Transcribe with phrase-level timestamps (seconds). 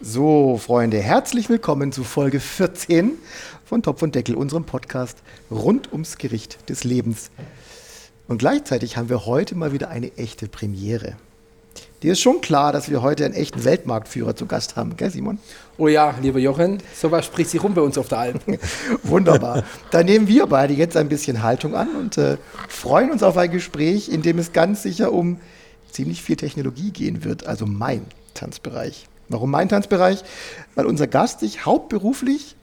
[0.00, 3.18] So, Freunde, herzlich willkommen zu Folge 14
[3.64, 5.18] von Topf und Deckel, unserem Podcast
[5.50, 7.32] rund ums Gericht des Lebens.
[8.28, 11.16] Und gleichzeitig haben wir heute mal wieder eine echte Premiere.
[12.04, 15.38] Dir ist schon klar, dass wir heute einen echten Weltmarktführer zu Gast haben, gell, Simon?
[15.78, 18.40] Oh ja, lieber Jochen, sowas spricht sich rum bei uns auf der Alp.
[19.02, 19.64] Wunderbar.
[19.90, 22.36] Dann nehmen wir beide jetzt ein bisschen Haltung an und äh,
[22.68, 25.40] freuen uns auf ein Gespräch, in dem es ganz sicher um
[25.90, 28.02] ziemlich viel Technologie gehen wird, also mein
[28.34, 29.08] Tanzbereich.
[29.28, 30.22] Warum mein Tanzbereich?
[30.74, 32.56] Weil unser Gast sich hauptberuflich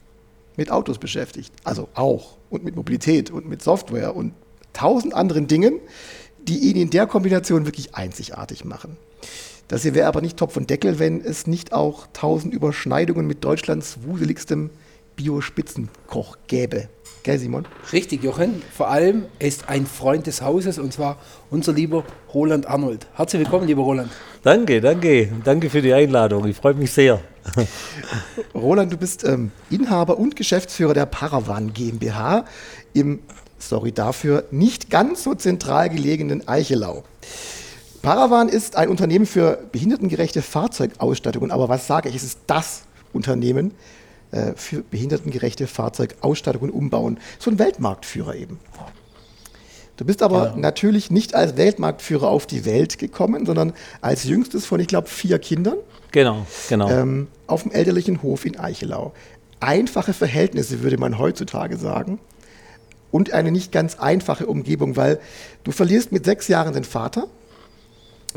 [0.58, 1.54] mit Autos beschäftigt.
[1.64, 2.38] Also auch.
[2.50, 4.34] Und mit Mobilität und mit Software und
[4.74, 5.80] tausend anderen Dingen,
[6.48, 8.98] die ihn in der Kombination wirklich einzigartig machen.
[9.68, 13.44] Das hier wäre aber nicht Topf und Deckel, wenn es nicht auch tausend Überschneidungen mit
[13.44, 14.70] Deutschlands wuseligstem
[15.16, 16.90] Bio-Spitzenkoch gäbe.
[17.24, 17.66] Gell, Simon?
[17.92, 18.62] Richtig, Jochen.
[18.72, 21.18] Vor allem ist ein Freund des Hauses und zwar
[21.50, 23.08] unser lieber Roland Arnold.
[23.16, 24.12] Herzlich willkommen, lieber Roland.
[24.46, 25.32] Danke, danke.
[25.44, 26.46] Danke für die Einladung.
[26.46, 27.20] Ich freue mich sehr.
[28.54, 32.46] Roland, du bist ähm, Inhaber und Geschäftsführer der Paravan GmbH
[32.94, 33.22] im,
[33.58, 37.04] sorry dafür, nicht ganz so zentral gelegenen Eichelau.
[38.04, 41.50] Paravan ist ein Unternehmen für behindertengerechte Fahrzeugausstattungen.
[41.50, 42.16] Aber was sage ich?
[42.16, 43.74] Es ist das Unternehmen
[44.30, 47.18] äh, für behindertengerechte Fahrzeugausstattungen umbauen.
[47.40, 48.60] So ein Weltmarktführer eben.
[49.98, 50.56] Du bist aber ja.
[50.58, 55.40] natürlich nicht als Weltmarktführer auf die Welt gekommen, sondern als jüngstes von, ich glaube, vier
[55.40, 55.78] Kindern.
[56.12, 56.90] Genau, genau.
[56.90, 59.14] Ähm, auf dem elterlichen Hof in Eichelau.
[59.60, 62.20] Einfache Verhältnisse, würde man heutzutage sagen.
[63.12, 65.20] Und eine nicht ganz einfache Umgebung, weil
[65.64, 67.28] du verlierst mit sechs Jahren den Vater,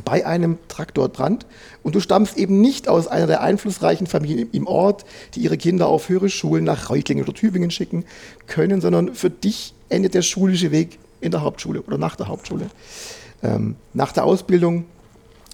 [0.04, 1.46] bei einem Traktorbrand
[1.82, 5.04] und du stammst eben nicht aus einer der einflussreichen Familien im Ort,
[5.34, 8.04] die ihre Kinder auf höhere Schulen nach Reutlingen oder Tübingen schicken
[8.46, 12.66] können, sondern für dich endet der schulische Weg in der Hauptschule oder nach der Hauptschule.
[13.42, 14.84] Ähm, nach der Ausbildung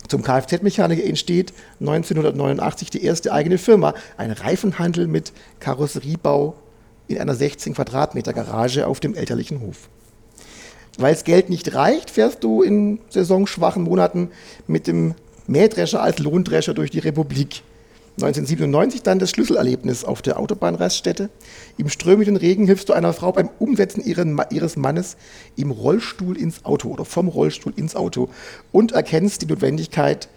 [0.09, 6.55] zum Kfz-Mechaniker entsteht 1989 die erste eigene Firma, ein Reifenhandel mit Karosseriebau
[7.09, 9.89] in einer 16 Quadratmeter Garage auf dem elterlichen Hof.
[10.99, 14.31] Weil das Geld nicht reicht, fährst du in saisonschwachen Monaten
[14.67, 15.15] mit dem
[15.47, 17.63] Mähdrescher als Lohndrescher durch die Republik.
[18.17, 21.31] 1997 dann das Schlüsselerlebnis auf der Autobahnraststätte.
[21.79, 25.17] Im strömenden Regen hilfst du einer Frau beim Umsetzen ihres Mannes
[25.57, 28.29] im Rollstuhl ins Auto oder vom Rollstuhl ins Auto
[28.71, 30.29] und erkennst die Notwendigkeit,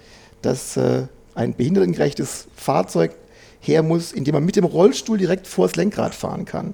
[0.42, 1.04] dass äh,
[1.36, 3.16] ein behindertengerechtes Fahrzeug
[3.60, 6.74] her muss, in dem man mit dem Rollstuhl direkt vors Lenkrad fahren kann.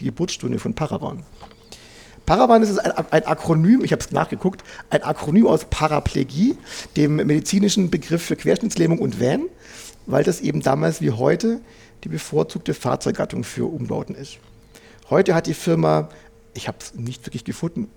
[0.00, 1.22] Die Geburtsstunde von Paravan.
[2.26, 6.58] Paravan ist ein, ein Akronym, ich habe es nachgeguckt, ein Akronym aus Paraplegie,
[6.96, 9.42] dem medizinischen Begriff für Querschnittslähmung und Van,
[10.06, 11.60] weil das eben damals wie heute
[12.04, 14.38] die bevorzugte Fahrzeuggattung für Umbauten ist.
[15.10, 16.08] Heute hat die Firma,
[16.54, 17.90] ich habe es nicht wirklich gefunden,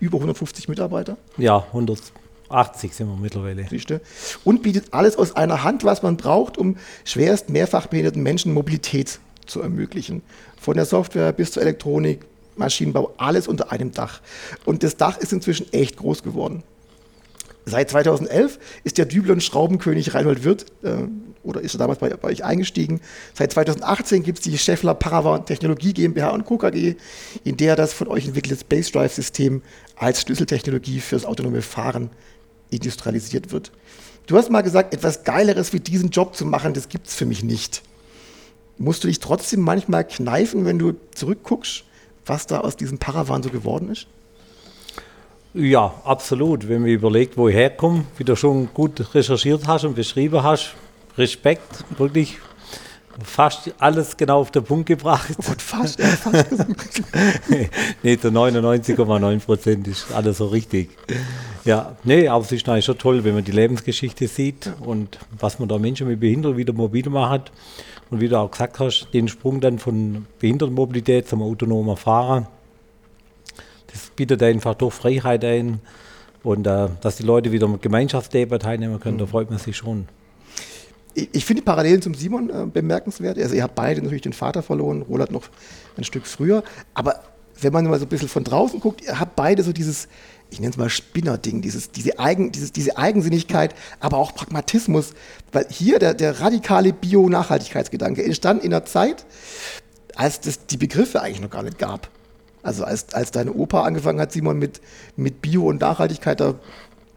[0.00, 1.16] über 150 Mitarbeiter.
[1.36, 3.66] Ja, 180 sind wir mittlerweile.
[3.68, 4.00] Siehste?
[4.44, 9.20] Und bietet alles aus einer Hand, was man braucht, um schwerst mehrfach behinderten Menschen Mobilität
[9.46, 10.22] zu ermöglichen.
[10.60, 12.24] Von der Software bis zur Elektronik,
[12.56, 14.20] Maschinenbau, alles unter einem Dach.
[14.64, 16.62] Und das Dach ist inzwischen echt groß geworden.
[17.66, 21.08] Seit 2011 ist der Dübel- und Schraubenkönig Reinhold Wirth, äh,
[21.42, 23.00] oder ist er damals bei, bei euch eingestiegen.
[23.34, 26.58] Seit 2018 gibt es die Scheffler Paravan Technologie GmbH und Co.
[26.58, 26.94] KG,
[27.44, 29.62] in der das von euch entwickelte Space Drive System
[29.96, 32.10] als Schlüsseltechnologie fürs autonome Fahren
[32.70, 33.72] industrialisiert wird.
[34.26, 37.26] Du hast mal gesagt, etwas Geileres wie diesen Job zu machen, das gibt es für
[37.26, 37.82] mich nicht.
[38.78, 41.84] Musst du dich trotzdem manchmal kneifen, wenn du zurückguckst
[42.26, 44.06] was da aus diesem Paravan so geworden ist?
[45.56, 46.68] Ja, absolut.
[46.68, 50.74] Wenn man überlegt, wo ich herkomme, wie du schon gut recherchiert hast und beschrieben hast,
[51.16, 52.36] Respekt, wirklich
[53.24, 55.34] fast alles genau auf den Punkt gebracht.
[55.46, 56.46] Gott, fast, ja, fast
[58.02, 60.90] nee, zu 99,9 Prozent ist alles so richtig.
[61.64, 65.58] Ja, nee, aber es ist eigentlich schon toll, wenn man die Lebensgeschichte sieht und was
[65.58, 67.50] man da Menschen mit Behinderung wieder mobil macht.
[68.10, 72.46] Und wie du auch gesagt hast, den Sprung dann von Behindertenmobilität zum autonomen Fahren,
[73.96, 75.80] das bietet einfach doch Freiheit ein.
[76.42, 79.20] Und äh, dass die Leute wieder im Gemeinschaftsleben teilnehmen können, mhm.
[79.20, 80.06] da freut man sich schon.
[81.14, 83.38] Ich, ich finde die Parallelen zum Simon äh, bemerkenswert.
[83.38, 85.44] Also ihr habt beide natürlich den Vater verloren, Roland noch
[85.96, 86.62] ein Stück früher.
[86.94, 87.20] Aber
[87.60, 90.08] wenn man mal so ein bisschen von draußen guckt, ihr habt beide so dieses
[90.50, 95.12] ich nenne es mal Spinnerding, dieses, diese, Eigen, dieses, diese Eigensinnigkeit, aber auch Pragmatismus,
[95.52, 99.26] weil hier der, der radikale Bio-Nachhaltigkeitsgedanke entstand in einer Zeit,
[100.14, 102.08] als es die Begriffe eigentlich noch gar nicht gab.
[102.66, 104.80] Also als, als deine Opa angefangen hat, Simon, mit,
[105.16, 106.54] mit Bio und Nachhaltigkeit, da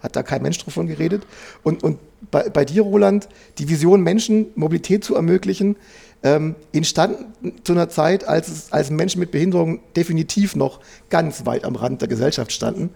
[0.02, 1.24] hat da kein Mensch davon geredet.
[1.64, 2.00] Und, und
[2.32, 5.76] bei, bei dir, Roland, die Vision, Menschen Mobilität zu ermöglichen,
[6.22, 10.80] ähm, entstanden zu einer Zeit, als, es, als Menschen mit Behinderung definitiv noch
[11.10, 12.92] ganz weit am Rand der Gesellschaft standen.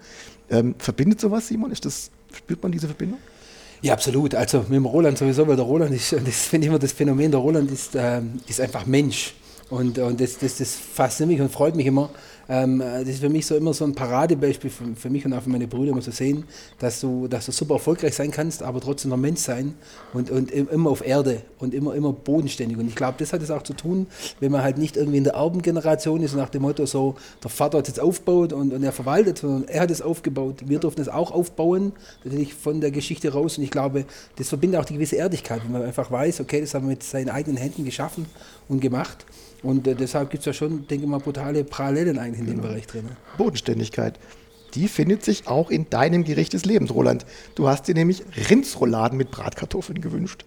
[0.50, 1.72] Ähm, verbindet sowas, Simon?
[1.72, 3.18] Ist das, spürt man diese Verbindung?
[3.82, 4.34] Ja, absolut.
[4.34, 7.30] Also mit dem Roland sowieso, weil der Roland ist, das finde ich immer das Phänomen,
[7.30, 9.34] der Roland ist, ähm, ist einfach Mensch.
[9.70, 12.10] Und, und das, das, das fasziniert mich und freut mich immer,
[12.48, 15.42] ähm, das ist für mich so immer so ein Paradebeispiel für, für mich und auch
[15.42, 16.44] für meine Brüder, immer zu sehen,
[16.78, 19.74] dass du, dass du super erfolgreich sein kannst, aber trotzdem noch Mensch sein
[20.12, 22.78] und, und immer auf Erde und immer, immer bodenständig.
[22.78, 24.06] Und ich glaube, das hat es auch zu tun,
[24.40, 27.78] wenn man halt nicht irgendwie in der Erbengeneration ist, nach dem Motto so, der Vater
[27.78, 30.64] hat es jetzt aufgebaut und, und er verwaltet, sondern er hat es aufgebaut.
[30.66, 31.92] Wir dürfen es auch aufbauen,
[32.24, 33.58] natürlich von der Geschichte raus.
[33.58, 34.04] Und ich glaube,
[34.36, 37.02] das verbindet auch die gewisse Ehrlichkeit, wenn man einfach weiß, okay, das haben wir mit
[37.02, 38.26] seinen eigenen Händen geschaffen
[38.68, 39.24] und gemacht.
[39.64, 42.56] Und äh, deshalb gibt es ja schon, denke ich mal, brutale Parallelen eigentlich in dem
[42.56, 42.68] genau.
[42.68, 43.06] Bereich drin.
[43.06, 43.16] Ne?
[43.38, 44.20] Bodenständigkeit.
[44.74, 47.24] Die findet sich auch in deinem Gericht des Lebens, Roland.
[47.54, 50.44] Du hast dir nämlich Rindsrouladen mit Bratkartoffeln gewünscht.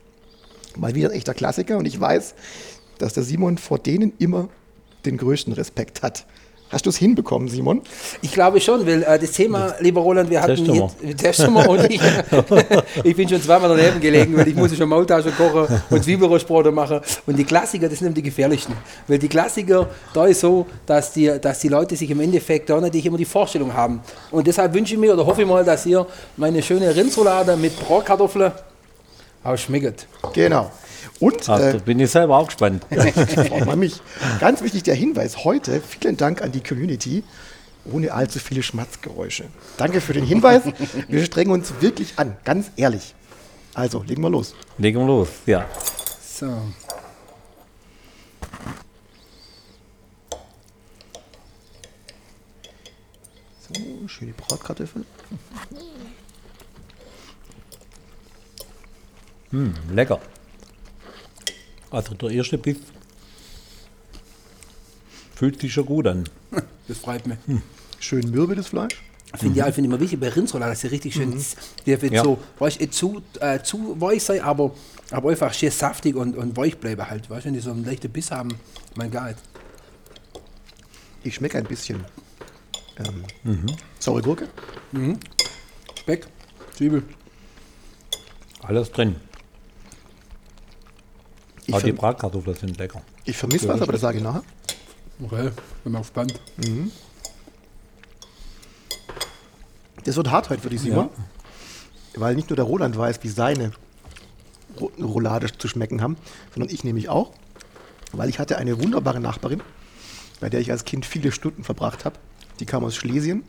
[0.75, 2.35] Mal wieder ein echter Klassiker und ich weiß,
[2.99, 4.49] dass der Simon vor denen immer
[5.05, 6.25] den größten Respekt hat.
[6.69, 7.81] Hast du es hinbekommen, Simon?
[8.21, 12.01] Ich glaube schon, weil äh, das Thema, lieber Roland, wir hatten jetzt, und ich,
[13.03, 16.99] ich bin schon zweimal daneben gelegen, weil ich muss schon Maultaschen kochen und Zwiebelrostbrote machen.
[17.25, 18.75] Und die Klassiker, das sind die gefährlichsten.
[19.07, 22.81] Weil die Klassiker, da ist so, dass die, dass die Leute sich im Endeffekt da
[22.81, 24.01] natürlich immer die Vorstellung haben.
[24.31, 26.05] Und deshalb wünsche ich mir oder hoffe ich mal, dass ihr
[26.35, 28.51] meine schöne Rindsroulade mit Bratkartoffeln
[29.41, 30.05] ausschmeckt.
[30.33, 30.69] Genau.
[31.19, 32.85] Und Ach, äh, bin ich selber auch gespannt.
[33.75, 34.01] Mich.
[34.39, 37.23] Ganz wichtig der Hinweis heute, vielen Dank an die Community,
[37.91, 39.45] ohne allzu viele Schmatzgeräusche.
[39.77, 40.63] Danke für den Hinweis.
[41.07, 43.15] Wir strengen uns wirklich an, ganz ehrlich.
[43.73, 44.53] Also, legen wir los.
[44.77, 45.65] Legen wir los, ja.
[46.21, 46.47] So.
[53.67, 55.03] So, schöne Bratkartoffel.
[59.51, 60.19] Hm, lecker.
[61.89, 62.77] Also der erste Biss
[65.35, 66.23] fühlt sich schon gut an.
[66.87, 67.37] Das freut mich.
[67.47, 67.61] Hm.
[67.99, 68.95] Schön mürbe das Fleisch.
[69.33, 69.65] Ich finde mhm.
[69.65, 71.43] ja, find immer wichtig bei Rindsroulade, dass der richtig schön, mhm.
[71.85, 72.23] der wird ja.
[72.23, 74.73] so, weißt du, zu, äh, zu weich sein, aber,
[75.11, 77.29] aber einfach schön saftig und, und weich bleiben halt.
[77.29, 78.57] Weißt du, wenn die so einen leichten Biss haben,
[78.95, 79.35] mein Gott.
[81.23, 82.05] Ich schmecke ein bisschen
[82.99, 83.75] ähm, mhm.
[83.99, 84.47] saure Gurke.
[84.93, 85.19] Mhm.
[85.99, 86.27] Speck,
[86.73, 87.03] Zwiebel.
[88.61, 89.17] Alles drin.
[91.67, 93.01] Ich aber die Bratkartoffeln sind lecker.
[93.25, 94.43] Ich vermisse was, aber das sage ich nachher.
[95.21, 95.51] Okay,
[95.83, 96.39] bin mal gespannt.
[96.57, 96.91] Mhm.
[100.05, 101.09] Das wird hart heute für die Simon.
[102.15, 102.21] Ja.
[102.21, 103.73] Weil nicht nur der Roland weiß, wie seine
[104.79, 106.15] Roulade zu schmecken haben,
[106.53, 107.33] sondern ich nämlich auch.
[108.13, 109.61] Weil ich hatte eine wunderbare Nachbarin,
[110.39, 112.17] bei der ich als Kind viele Stunden verbracht habe.
[112.61, 113.43] Die kam aus Schlesien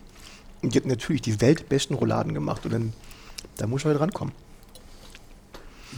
[0.63, 2.65] und die hat natürlich die weltbesten Rouladen gemacht.
[2.65, 2.93] Und dann,
[3.57, 4.35] da muss man halt rankommen.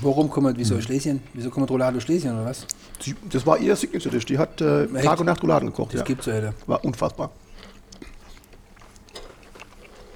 [0.03, 0.83] Warum kommt, wieso mhm.
[0.83, 1.23] Schlesien?
[1.35, 2.67] Wieso kommt Roulade Schlesien oder was?
[3.01, 4.25] Sie, das war ihr Signature Dish.
[4.27, 5.93] Die hat äh, Tag und Nacht Rouladen gekocht.
[5.93, 6.05] Das ja.
[6.07, 6.53] gibt's ja.
[6.67, 7.31] War unfassbar.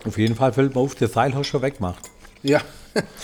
[0.06, 2.10] Auf jeden Fall fällt mir auf, der Seil hast du schon weggemacht.
[2.42, 2.60] Ja,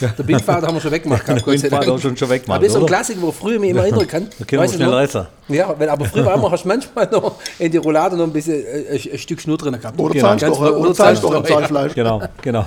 [0.00, 1.28] der Bindvater haben wir schon weggemacht.
[1.28, 2.56] Der Bindvater haben wir schon weggemacht.
[2.56, 4.28] Aber das ist so ein Klassiker, wo früher mich immer erinnern kann.
[4.38, 5.26] Da können wir schnell reißen.
[5.48, 8.64] Ja, weil, aber früher war hast du manchmal noch in die Roulade noch ein bisschen
[8.64, 9.98] äh, ein, Stück Schnur drin gehabt.
[9.98, 10.28] Oder genau.
[10.28, 11.94] Zahnstocher, oder, oder Zahnstocher im Zahnfleisch.
[11.94, 12.66] Genau, genau.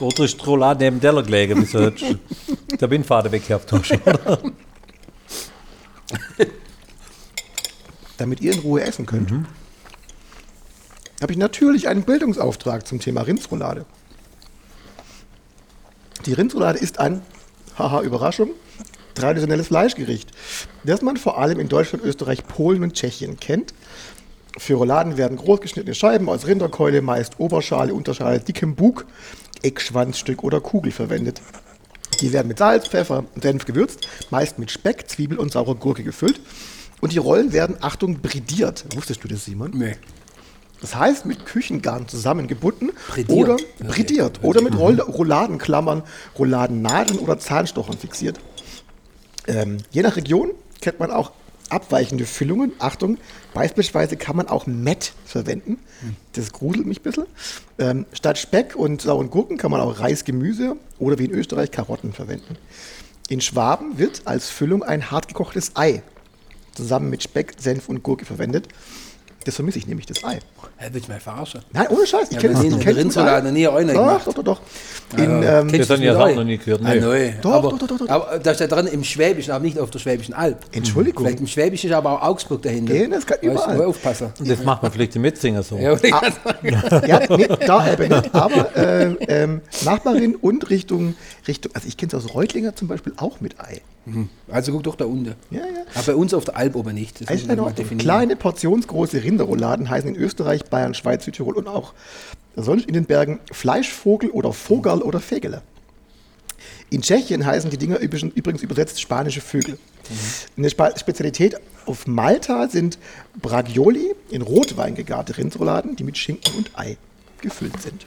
[0.00, 1.92] Oder ist die Roulade neben dem Teller gelegen, bis du
[2.80, 3.98] der Bindvater weggehabt hast.
[8.18, 9.46] Damit ihr in Ruhe essen könnt, mhm.
[11.22, 13.86] habe ich natürlich einen Bildungsauftrag zum Thema Rindsroulade.
[16.26, 17.22] Die Rindsroulade ist ein,
[17.78, 18.50] haha, Überraschung,
[19.14, 20.30] traditionelles Fleischgericht,
[20.84, 23.72] das man vor allem in Deutschland, Österreich, Polen und Tschechien kennt.
[24.58, 29.06] Für Rouladen werden großgeschnittene Scheiben aus Rinderkeule, meist Oberschale, Unterschale, dickem Bug,
[29.62, 31.40] Eckschwanzstück oder Kugel verwendet.
[32.20, 36.02] Die werden mit Salz, Pfeffer und Senf gewürzt, meist mit Speck, Zwiebel und saurer Gurke
[36.02, 36.40] gefüllt.
[37.00, 38.84] Und die Rollen werden, Achtung, bridiert.
[38.94, 39.70] Wusstest du das, Simon?
[39.72, 39.96] Nee.
[40.80, 43.38] Das heißt, mit Küchengarn zusammengebunden Prädiert.
[43.38, 44.46] oder bridiert okay.
[44.46, 46.02] oder mit Roll Rouladenklammern,
[46.38, 48.40] Rouladennadeln oder Zahnstochern fixiert.
[49.46, 51.32] Ähm, je nach Region kennt man auch
[51.68, 52.72] abweichende Füllungen.
[52.78, 53.18] Achtung,
[53.54, 55.78] beispielsweise kann man auch Met verwenden.
[56.32, 57.26] Das gruselt mich ein bisschen.
[57.78, 61.70] Ähm, statt Speck und sauren Gurken kann man auch Reis, Gemüse oder wie in Österreich
[61.70, 62.56] Karotten verwenden.
[63.28, 66.02] In Schwaben wird als Füllung ein hartgekochtes Ei
[66.74, 68.68] zusammen mit Speck, Senf und Gurke verwendet.
[69.44, 70.38] Das vermisse ich nämlich, das Ei.
[70.76, 71.62] Hä, willst du mich verarschen?
[71.72, 72.28] Nein, ohne Scheiß.
[72.28, 72.78] Ich Ja, kenne wir sehen es.
[72.80, 74.60] in der Rindsroulade nie Doch, doch, doch, doch.
[75.16, 77.00] In, ähm, Das haben auch noch nie gehört, Ah, nee.
[77.00, 77.32] neu.
[77.40, 78.08] Doch, aber, doch, doch, doch, doch.
[78.08, 80.58] aber da steht drin im Schwäbischen, aber nicht auf der Schwäbischen Alb.
[80.72, 81.24] Entschuldigung.
[81.24, 82.92] Vielleicht im Schwäbischen ist aber auch Augsburg dahinter.
[82.92, 83.78] Gehen, das kann überall.
[83.78, 84.28] mal aufpassen.
[84.38, 85.76] Und das macht man vielleicht im Metzinger so.
[85.80, 86.32] Ja, Ah.
[87.06, 88.34] ja, nee, da eben nicht.
[88.34, 91.14] Aber äh, ähm, Nachbarin und Richtung,
[91.48, 93.80] Richtung, also ich kenne es aus Reutlinger zum Beispiel auch mit Ei.
[94.50, 95.34] Also guck doch da unten.
[95.50, 95.84] Ja, ja.
[95.94, 97.20] Aber bei uns auf der Alb oben nicht.
[97.20, 97.28] Das
[97.60, 97.74] Ordnung.
[97.74, 97.98] definieren.
[97.98, 101.92] Kleine portionsgroße Rinderrouladen heißen in Österreich, Bayern, Schweiz, Südtirol und auch
[102.56, 105.62] sonst in den Bergen Fleischvogel oder Vogel oder Fegele.
[106.90, 109.78] In Tschechien heißen die Dinger übrigens übersetzt spanische Vögel.
[110.56, 112.98] Eine Spa Spezialität auf Malta sind
[113.40, 116.96] Bragioli in Rotwein gegarte Rindsrouladen, die mit Schinken und Ei
[117.40, 118.06] gefüllt sind.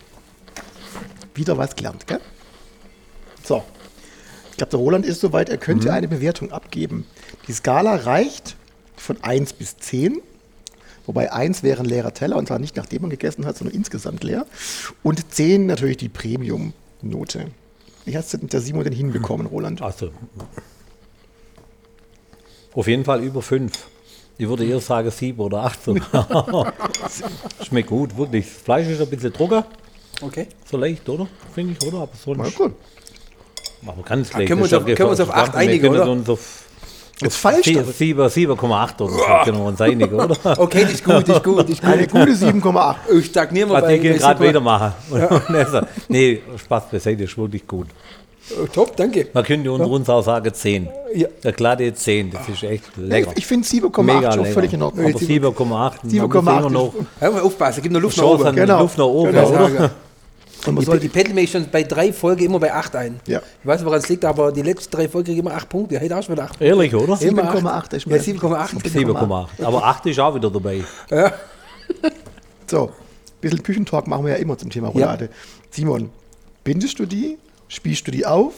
[1.34, 2.20] Wieder was gelernt, gell?
[3.44, 3.64] So.
[4.54, 7.08] Ich glaube, der Roland ist soweit, er könnte eine Bewertung abgeben.
[7.48, 8.56] Die Skala reicht
[8.96, 10.22] von 1 bis 10.
[11.08, 14.24] Wobei 1 wäre ein leerer Teller und zwar nicht nachdem man gegessen hat, sondern insgesamt
[14.24, 14.46] leer.
[15.02, 17.48] Und 10 natürlich die Premium-Note.
[18.06, 19.82] Wie hast du mit der Simon denn hinbekommen, Roland?
[19.82, 20.12] Also,
[22.74, 23.74] auf jeden Fall über fünf.
[24.38, 25.84] Ich würde eher sagen sieben oder acht.
[25.84, 26.74] sogar.
[27.68, 28.46] Schmeckt gut, wirklich.
[28.46, 29.66] Das Fleisch ist ein bisschen drucker,
[30.22, 30.48] Okay.
[30.70, 31.28] so leicht, oder?
[31.56, 32.04] Finde ich, oder?
[32.04, 32.38] Aber sonst.
[32.38, 32.74] Mal gut.
[33.88, 34.48] Aber ganz Ah, leicht.
[34.50, 35.50] können wir uns auf- ja können wir uns auf gefragt.
[35.50, 36.34] acht einigen, Wir können oder?
[36.34, 36.40] auf
[37.22, 37.66] Jetzt falsch.
[37.66, 37.96] sie- damit.
[37.96, 40.36] sieben- 7,8 oder so können wir uns einigen, oder?
[40.60, 41.90] Okay, das ist gut, das ist gut, das ist gut.
[41.92, 42.96] Eine gute 7,8.
[43.18, 44.94] Ich stagniere mal Was bei ich bei gerade Super- weitermachen.
[45.48, 47.88] Und er sagt, nee, Spaß beiseite, ist wirklich gut.
[48.62, 49.28] Oh, top, danke.
[49.32, 50.90] Man könnte unter uns auch sagen 10.
[51.16, 51.30] Ja.
[51.44, 53.32] Der glatte 10, das ist echt lecker.
[53.38, 55.06] Ich finde 7,8 Mega schon völlig in Ordnung.
[55.06, 56.02] Aber 7,8.
[56.10, 58.54] 7,8 man muss immer noch Hör mal aufpassen, gib noch Luft nach oben.
[58.56, 58.82] Genau.
[58.82, 59.48] Luft nach oben, Genau.
[59.50, 59.92] oder?
[60.66, 63.20] Und man Die, soll die mich schon bei drei Folgen immer bei 8 ein.
[63.28, 63.42] Ja.
[63.62, 65.68] Ich weiß nicht, woran es liegt, aber die letzten drei Folgen kriege ich immer 8
[65.68, 66.00] Punkte.
[66.00, 66.66] Heute auch schon wieder 8 Punkte.
[66.66, 67.22] Ehrlich, oder?
[67.22, 68.90] Immer 7,8 ist Ja, mein- 7,8.
[68.90, 69.64] 7,8.
[69.66, 70.84] Aber 8 ist auch wieder dabei.
[72.66, 72.92] So, ein
[73.42, 75.30] bisschen Küchentalk machen wir ja immer zum Thema Roulade.
[75.70, 76.10] Simon,
[76.64, 77.38] bindest du die?
[77.68, 78.54] Spießt du die auf?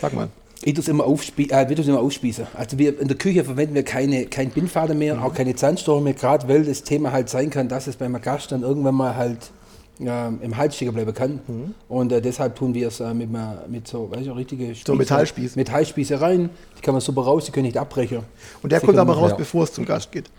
[0.00, 0.28] Sag mal.
[0.66, 2.46] Ich tue es immer, aufspie äh, wir immer ausspießen.
[2.54, 6.14] Also wir in der Küche verwenden wir keine, kein Bindfaden mehr, auch keine Zahnstocher mehr,
[6.14, 9.50] gerade weil das Thema halt sein kann, dass es beim Gast dann irgendwann mal halt
[10.00, 11.74] ähm, im Hals stecken bleiben kann.
[11.86, 13.28] Und äh, deshalb tun wir es äh, mit,
[13.68, 15.56] mit so, weißt du, richtige Spieße, Metallspieß.
[15.56, 16.48] Metallspieße rein.
[16.78, 18.20] Die kann man super raus, die können nicht abbrechen.
[18.62, 19.36] Und der Sie kommt aber raus, ja.
[19.36, 20.30] bevor es zum Gast geht.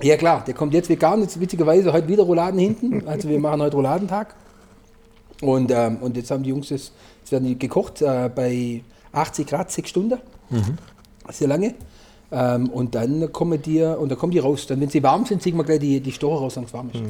[0.00, 3.06] Ja klar, der kommt jetzt vegan, jetzt witzigerweise heute wieder Rouladen hinten.
[3.06, 4.34] Also wir machen heute Rouladentag.
[5.40, 8.82] Und, ähm, und jetzt haben die Jungs das, jetzt werden die gekocht äh, bei
[9.12, 10.18] 80 Grad, 6 Stunden.
[11.30, 11.74] Sehr lange.
[12.30, 14.66] Ähm, und dann kommen die, und dann kommen die raus.
[14.66, 16.90] Dann, wenn sie warm sind, ziehen wir gleich die, die Stocher raus, wenn es warm
[16.92, 17.02] ist.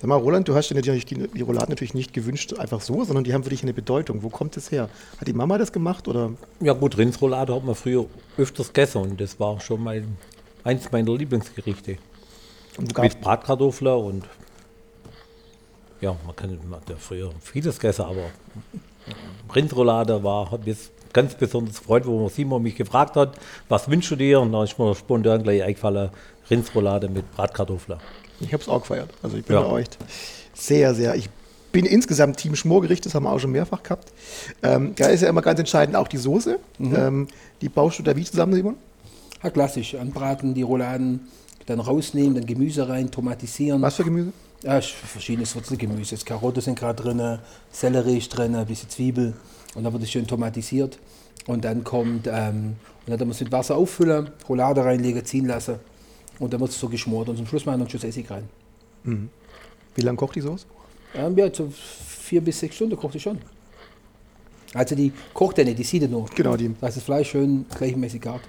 [0.00, 3.04] Sag mal, Roland, du hast dir natürlich die, die Rouladen natürlich nicht gewünscht, einfach so,
[3.04, 4.24] sondern die haben für dich eine Bedeutung.
[4.24, 4.88] Wo kommt es her?
[5.18, 6.32] Hat die Mama das gemacht oder?
[6.60, 10.16] Ja gut, Rindsroulade hat man früher öfters gegessen und das war schon mein,
[10.64, 11.98] eins meiner Lieblingsgerichte.
[12.78, 14.24] Und Mit Bratkartoffeln und
[16.00, 18.30] ja, man kann man hat ja früher vieles gegessen, aber
[19.54, 23.34] Rindsroulade war, hat mich ganz besonders gefreut, wo Simon mich gefragt hat,
[23.68, 24.40] was wünschst du dir?
[24.40, 26.10] Und da ist mir spontan gleich eingefallen,
[26.50, 27.98] Rindsroulade mit Bratkartoffeln.
[28.40, 29.10] Ich habe es auch gefeiert.
[29.22, 29.62] Also ich bin Ja.
[29.62, 29.96] da echt
[30.54, 31.14] sehr, sehr.
[31.14, 31.28] Ich
[31.70, 34.12] bin insgesamt Team Schmorgericht, das haben wir auch schon mehrfach gehabt.
[34.62, 36.58] Ähm, da ist ja immer ganz entscheidend auch die Soße.
[36.80, 37.28] Ähm,
[37.60, 38.76] die baust du da wie zusammen, Simon?
[39.42, 39.94] Ja, klassisch.
[39.94, 41.20] Anbraten, die Rouladen,
[41.66, 43.80] dann rausnehmen, dann Gemüse rein, tomatisieren.
[43.80, 44.32] Was für Gemüse?
[44.62, 46.14] Ja, sch- verschiedenes Wurzelgemüse.
[46.14, 47.38] Jetzt Karotte sind gerade drin,
[47.72, 49.32] Sellerie ist drin, ein bisschen Zwiebel.
[49.74, 50.98] Und dann wird es schön tomatisiert.
[51.46, 52.76] Und dann kommt, ähm,
[53.06, 55.76] und dann muss mit Wasser auffüllen, Roulade reinlegen, ziehen lassen.
[56.38, 57.28] Und dann wird es so geschmort.
[57.28, 58.48] Und zum Schluss machen wir noch einen Schuss Essig rein.
[59.94, 60.66] Wie lange kocht die Soße?
[61.14, 63.38] Ähm, ja, so vier bis sechs Stunden kocht die schon.
[64.74, 66.26] Also die kocht ja nicht, die sieht ja nur.
[66.34, 66.74] Genau, die.
[66.80, 68.40] Da ist das Fleisch schön gleichmäßig gart.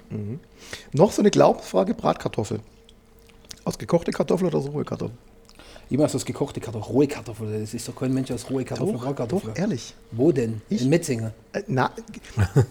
[0.92, 2.60] Noch so eine Glaubensfrage: Bratkartoffel.
[3.64, 5.16] Aus gekochte Kartoffel oder aus rohe Kartoffel?
[5.90, 7.60] Ich mache so das gekochte Kartoffel, rohe Kartoffel.
[7.60, 9.54] Das ist doch kein Mensch aus rohe Kartoffeln, Doch, Bratkartoffeln.
[9.54, 9.94] doch, ehrlich.
[10.12, 10.62] Wo denn?
[10.70, 11.32] In Metzingen.
[11.52, 11.90] Äh, Na,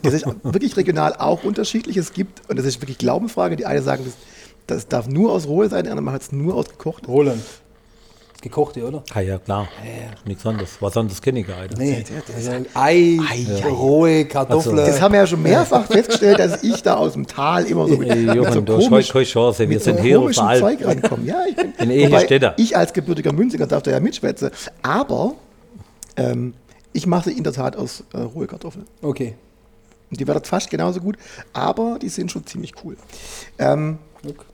[0.01, 1.97] das ist wirklich regional auch unterschiedlich.
[1.97, 4.13] Es gibt, und das ist wirklich Glaubenfrage, die eine sagen, das,
[4.67, 7.07] das darf nur aus rohe sein, die andere machen es nur aus gekocht.
[7.07, 7.41] Roland.
[8.43, 9.03] Gekochte, oder?
[9.13, 9.69] Ah ja, klar.
[10.25, 10.71] Nichts anderes.
[10.81, 11.77] Was anderes kenne ich gar nicht.
[11.77, 13.17] Nee, das ist ein Ei,
[13.65, 14.75] rohe Kartoffeln.
[14.75, 17.95] Das haben wir ja schon mehrfach festgestellt, dass ich da aus dem Tal immer so
[17.95, 19.59] mit, Ey, mit Jochen, so du hast heute keine Chance.
[19.59, 20.59] Wir mit so sind hier Alp.
[20.59, 21.25] Zeug reinkommen.
[21.25, 24.51] Ja, ich bin, In ich als gebürtiger Münziger darf da ja mitschwätzen.
[24.81, 25.35] Aber
[26.17, 26.53] ähm,
[26.91, 28.85] ich mache sie in der Tat aus äh, rohe Kartoffeln.
[29.01, 29.35] Okay.
[30.11, 31.15] Und die werden fast genauso gut,
[31.53, 32.97] aber die sind schon ziemlich cool.
[33.57, 34.45] Ähm, Look.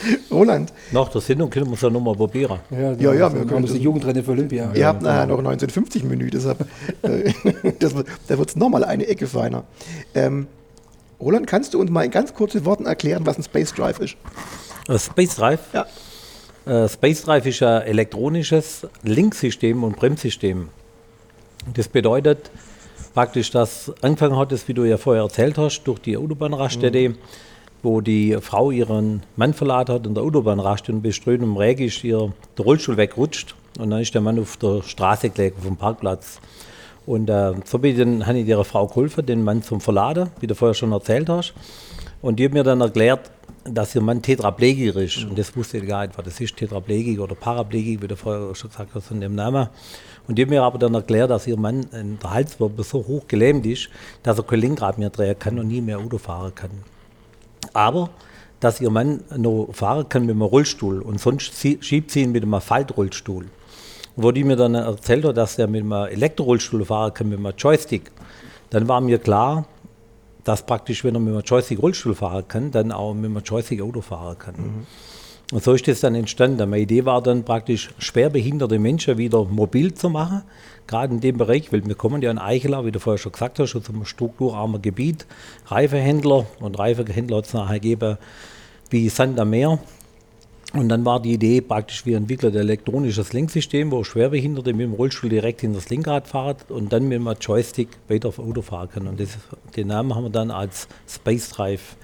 [0.30, 2.58] Roland, Nach der Sendung können wir es ja nochmal probieren.
[2.70, 4.70] Ja, Ja, ja, wir können das das- Jugendrennen für Olympia.
[4.74, 6.66] ihr habt nachher noch 1950 Menü, deshalb
[7.02, 7.32] äh,
[7.78, 7.94] das,
[8.26, 9.64] da wird es nochmal eine Ecke feiner.
[10.14, 10.46] Ähm,
[11.20, 14.16] Roland, kannst du uns mal in ganz kurzen Worten erklären, was ein Space Drive ist?
[14.88, 15.60] Äh, Space Drive?
[15.72, 15.86] Ja.
[16.66, 20.68] Äh, Space Drive ist ein elektronisches Linksystem und Bremssystem.
[21.74, 22.50] Das bedeutet
[23.14, 27.14] praktisch, dass angefangen hat, das, wie du ja vorher erzählt hast, durch die Autobahnraststätte,
[27.82, 32.02] wo die Frau ihren Mann verladen hat in der Autobahnraststätte und bei strömendem Regen ist
[32.04, 35.76] ihr der Rollstuhl wegrutscht und dann ist der Mann auf der Straße gelegen, auf dem
[35.76, 36.40] Parkplatz.
[37.06, 40.30] Und äh, so bin ich dann, habe ich ihrer Frau geholfen, den Mann zum Verladen,
[40.40, 41.54] wie du vorher schon erzählt hast.
[42.20, 43.30] Und die hat mir dann erklärt,
[43.64, 45.24] dass ihr Mann Tetraplegiker ist.
[45.24, 48.54] Und das wusste ich gar nicht, was das ist, Tetraplegik oder Paraplegik, wie du vorher
[48.54, 49.68] schon gesagt hast, von dem Namen.
[50.26, 53.26] Und die hat mir aber dann erklärt, dass ihr Mann in der Halswirbel so hoch
[53.28, 53.88] gelähmt ist,
[54.22, 56.70] dass er kein Lenkrad mehr drehen kann und nie mehr Auto fahren kann.
[57.74, 58.10] Aber
[58.60, 62.42] dass ihr Mann noch fahren kann mit einem Rollstuhl und sonst schiebt sie ihn mit
[62.42, 63.46] einem Faltrollstuhl.
[64.16, 67.54] Wo die mir dann erzählt hat, dass er mit einem Elektrorollstuhl fahren kann, mit einem
[67.56, 68.10] Joystick,
[68.70, 69.66] dann war mir klar,
[70.42, 73.80] dass praktisch, wenn er mit einem Joystick Rollstuhl fahren kann, dann auch mit einem Joystick
[73.80, 74.86] Auto fahren kann.
[75.52, 76.68] Und so ist das dann entstanden.
[76.68, 80.42] Meine Idee war dann praktisch, schwerbehinderte Menschen wieder mobil zu machen,
[80.88, 83.60] gerade in dem Bereich, weil wir kommen ja in Eichelau, wie du vorher schon gesagt
[83.60, 85.26] hast, aus einem strukturarmen Gebiet,
[85.66, 88.18] Reifehändler und Reifehändler hat es nachher gegeben
[88.90, 89.78] wie Sand am Meer.
[90.74, 94.92] Und dann war die Idee praktisch, wir entwickeln ein elektronisches Lenksystem, wo Schwerbehinderte mit dem
[94.92, 98.90] Rollstuhl direkt in das Lenkrad fahren und dann mit einem Joystick weiter auf Auto fahren
[98.90, 99.08] können.
[99.08, 99.30] Und das,
[99.76, 101.96] den Namen haben wir dann als Space Drive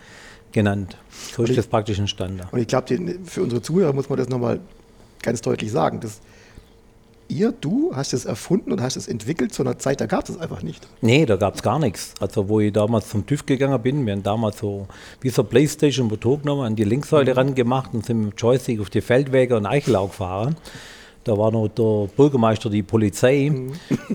[0.52, 0.96] genannt.
[1.36, 2.40] So ist das praktisch entstanden.
[2.50, 4.60] Und ich glaube, für unsere Zuhörer muss man das nochmal
[5.20, 6.00] ganz deutlich sagen.
[6.00, 6.20] Dass
[7.28, 10.30] ihr, du hast es erfunden und hast es entwickelt zu einer Zeit, da gab es
[10.30, 10.86] es einfach nicht.
[11.00, 12.14] Nee, da gab es gar nichts.
[12.20, 14.86] Also wo ich damals zum TÜV gegangen bin, wir haben damals so
[15.20, 18.90] wie so Playstation Motor genommen, an die Linksäule rangemacht und sind mit dem Joystick auf
[18.90, 20.56] die Feldwege und Eichelau gefahren.
[21.24, 23.50] Da war noch der Bürgermeister, die Polizei.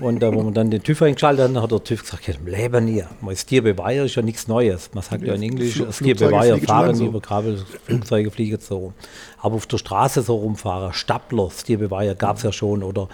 [0.00, 2.46] Und äh, wo man dann den TÜV eingeschaltet hat, hat der TÜV gesagt, ja, im
[2.46, 2.94] Leben.
[3.20, 4.90] Mal Das Tierbeweiher ist ja nichts Neues.
[4.94, 7.06] Man sagt ja in Englisch, das schon fahren so.
[7.06, 8.92] über Kabel, Flugzeuge fliegen so.
[9.38, 12.84] Aber auf der Straße so rumfahren, Stapler, das Tierbeweiher gab es ja schon.
[12.84, 13.08] Oder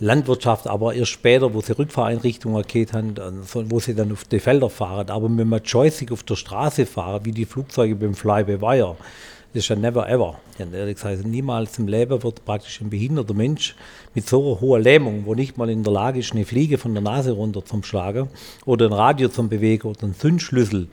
[0.00, 3.14] Landwirtschaft, aber erst später, wo sie Rückfahreinrichtungen geht haben,
[3.52, 5.10] wo sie dann auf die Felder fahren.
[5.10, 8.96] Aber wenn man Joystick auf der Straße fahren, wie die Flugzeuge beim Fly-by-Wire,
[9.52, 10.38] das ist ja never ever.
[10.58, 13.74] Habe ehrlich gesagt, niemals im Leben wird praktisch ein behinderter Mensch
[14.14, 16.92] mit so einer hohen Lähmung, wo nicht mal in der Lage ist, eine Fliege von
[16.94, 18.28] der Nase runter zum Schlagen
[18.64, 20.88] oder ein Radio zum Bewegen oder einen Zündschlüssel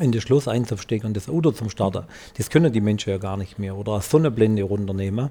[0.00, 2.04] in das Schloss einzustecken und das Auto zum Starten.
[2.36, 3.76] Das können die Menschen ja gar nicht mehr.
[3.76, 5.30] Oder eine Sonnenblende runternehmen.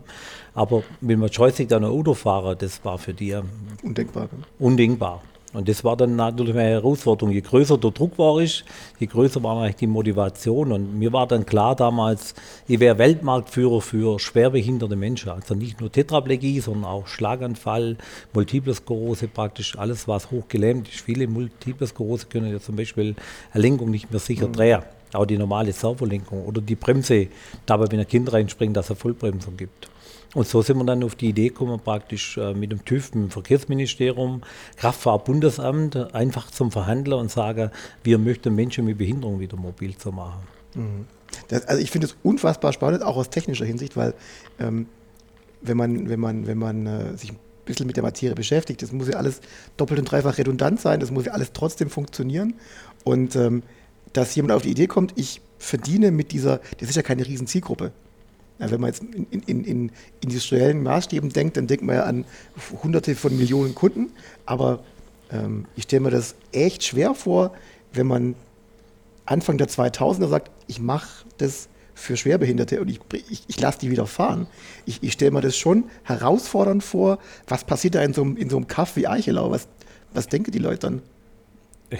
[0.53, 3.37] Aber wenn man Joystick dann ein Auto fahren, das war für die
[3.83, 4.29] Undenkbar.
[4.59, 5.21] undenkbar.
[5.53, 7.31] Und das war dann natürlich eine Herausforderung.
[7.31, 8.65] Je größer der Druck war ich,
[8.99, 10.71] je größer war eigentlich die Motivation.
[10.71, 12.33] Und mir war dann klar damals,
[12.67, 15.29] ich wäre Weltmarktführer für schwerbehinderte Menschen.
[15.29, 17.97] Also nicht nur Tetraplegie, sondern auch Schlaganfall,
[18.33, 21.01] Multiple Sklerose, praktisch alles, was hochgelähmt ist.
[21.01, 23.15] Viele Multiple Sklerose können ja zum Beispiel
[23.51, 24.81] eine Lenkung nicht mehr sicher drehen.
[25.13, 27.27] Auch die normale Servolenkung oder die Bremse,
[27.67, 29.92] dabei, wenn ein Kind reinspringt, dass es eine Vollbremsung gibt.
[30.33, 33.23] Und so sind wir dann auf die Idee gekommen, praktisch äh, mit dem TÜV, mit
[33.25, 34.41] dem Verkehrsministerium,
[34.77, 37.69] Kraftfahrtbundesamt einfach zum Verhandeln und sagen,
[38.03, 40.41] wir möchten Menschen mit Behinderung wieder mobil zu machen.
[41.49, 44.13] Das, also ich finde es unfassbar spannend, auch aus technischer Hinsicht, weil
[44.59, 44.87] ähm,
[45.61, 48.91] wenn man, wenn man, wenn man äh, sich ein bisschen mit der Materie beschäftigt, das
[48.91, 49.39] muss ja alles
[49.77, 52.55] doppelt und dreifach redundant sein, das muss ja alles trotzdem funktionieren.
[53.03, 53.63] Und ähm,
[54.13, 57.47] dass jemand auf die Idee kommt, ich verdiene mit dieser, das ist ja keine riesen
[57.47, 57.91] Zielgruppe.
[58.63, 62.03] Ja, wenn man jetzt in, in, in, in industriellen Maßstäben denkt, dann denkt man ja
[62.03, 62.25] an
[62.81, 64.11] hunderte von Millionen Kunden.
[64.45, 64.83] Aber
[65.31, 67.53] ähm, ich stelle mir das echt schwer vor,
[67.91, 68.35] wenn man
[69.25, 72.99] Anfang der 2000er sagt, ich mache das für Schwerbehinderte und ich,
[73.29, 74.47] ich, ich lasse die wieder fahren.
[74.85, 77.19] Ich, ich stelle mir das schon herausfordernd vor.
[77.47, 79.51] Was passiert da in so einem, in so einem Kaff wie Eichelau?
[79.51, 79.67] Was,
[80.13, 81.01] was denken die Leute dann?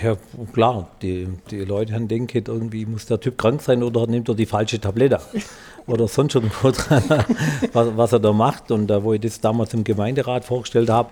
[0.02, 0.18] Ja,
[0.54, 4.34] klar, die, die Leute haben denken, irgendwie muss der Typ krank sein oder nimmt er
[4.34, 5.20] die falsche Tablette
[5.88, 7.04] oder sonst irgendwo dran,
[7.74, 8.72] was, was er da macht.
[8.72, 11.10] Und da, wo ich das damals im Gemeinderat vorgestellt habe,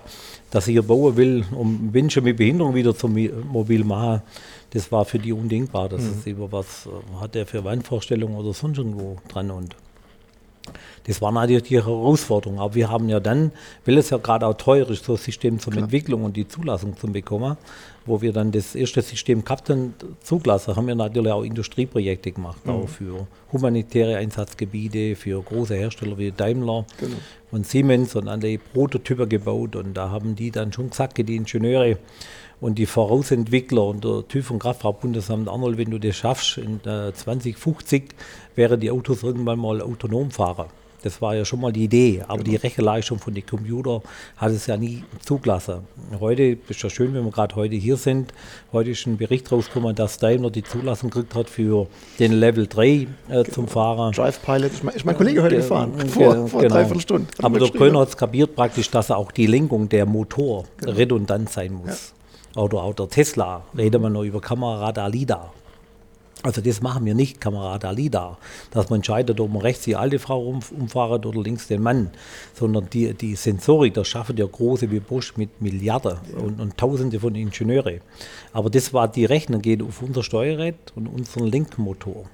[0.49, 3.13] dass ich hier bauen will, um Menschen mit Behinderung wieder zum
[3.51, 4.21] mobil machen,
[4.71, 5.89] das war für die undenkbar.
[5.89, 9.51] Das ist über was äh, hat er für Wandvorstellungen oder sonst irgendwo dran.
[9.51, 9.75] Und
[11.07, 12.59] das war natürlich die Herausforderung.
[12.59, 13.51] Aber wir haben ja dann,
[13.85, 16.95] weil es ja gerade auch teuer ist, so ein System zur Entwicklung und die Zulassung
[16.97, 17.57] zu bekommen,
[18.05, 22.87] wo wir dann das erste System haben, zugelassen, haben wir natürlich auch Industrieprojekte gemacht, auch
[22.87, 26.85] für humanitäre Einsatzgebiete, für große Hersteller wie Daimler
[27.51, 29.75] und Siemens und alle Prototypen gebaut.
[29.75, 31.97] Und da haben die dann schon gesagt, die Ingenieure,
[32.61, 37.11] und die Vorausentwickler und der TÜV und Kraftfahrtbundesamt Arnold, wenn du das schaffst, in äh,
[37.11, 38.13] 2050
[38.55, 40.67] wären die Autos irgendwann mal autonom fahren.
[41.03, 44.01] Das war ja schon mal die Idee, aber die Rechenleistung von den Computer
[44.37, 45.79] hat es ja nie zugelassen.
[46.19, 48.33] Heute ist ja schön, wenn wir gerade heute hier sind.
[48.71, 51.87] Heute ist ein Bericht rausgekommen, dass Daimler die Zulassung gekriegt hat für
[52.19, 54.11] den Level 3 äh, zum Fahrer.
[54.11, 56.75] Drive Pilot, ist mein, ist mein Kollege heute Ge- gefahren, ge- vor, vor genau.
[56.75, 57.27] dreiviertel Stunden.
[57.29, 57.69] Hat er Aber der.
[57.69, 60.91] Kölner hat es kapiert praktisch, dass auch die Lenkung der Motor Genau.
[60.93, 62.13] redundant sein muss.
[62.55, 65.53] Oder auch der Tesla, reden wir noch über Kameraradar LIDAR.
[66.43, 68.37] Also das machen wir nicht, Kameraradar LIDAR,
[68.71, 72.09] dass man entscheidet, ob man rechts die alte Frau umfahrt oder links den Mann,
[72.53, 77.19] sondern die, die Sensorik, das schaffen ja große wie Bosch mit Milliarden und, und Tausende
[77.19, 77.99] von Ingenieure.
[78.53, 82.25] Aber das war die Rechnung, geht auf unser Steuerrad und unseren Lenkmotor.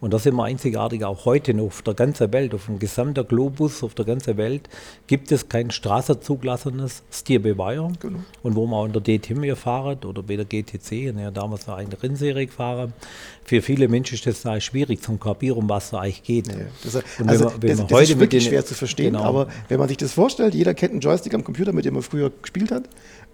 [0.00, 3.26] Und da sind wir einzigartig auch heute noch auf der ganzen Welt, auf dem gesamten
[3.26, 4.68] Globus, auf der ganzen Welt,
[5.06, 7.92] gibt es kein straßenzugelassenes Steer-by-Wire.
[8.00, 8.18] Genau.
[8.42, 11.66] Und wo man auch in der DTM hier fahren oder bei der GTC, ne, damals
[11.68, 12.92] war eine Rennserie gefahren,
[13.44, 16.48] für viele Menschen ist das eigentlich schwierig zum Kapieren, um was da eigentlich geht.
[16.48, 16.54] Ja,
[16.84, 19.12] das, Und also, wenn man- wenn das, man das heute ist wirklich schwer zu verstehen,
[19.14, 19.24] Genau.
[19.24, 22.02] aber wenn man sich das vorstellt, jeder kennt einen Joystick am Computer, mit dem er
[22.02, 22.84] früher gespielt hat.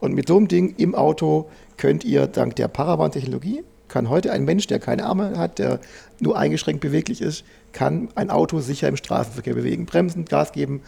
[0.01, 4.44] Und mit so einem Ding im Auto könnt ihr dank der Paravan-Technologie, kann heute ein
[4.44, 5.81] Mensch, der keine Arme hat, der
[6.20, 9.87] nur eingeschränkt beweglich ist, kann ein Auto sicher im Straßenverkehr bewegen.
[9.87, 10.83] Bremsen, Gas geben,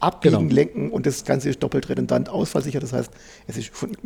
[0.00, 0.54] abbiegen, Genau.
[0.54, 2.80] lenken und das Ganze ist doppelt redundant, ausfallsicher.
[2.80, 3.10] Das heißt,
[3.46, 3.96] es ist von,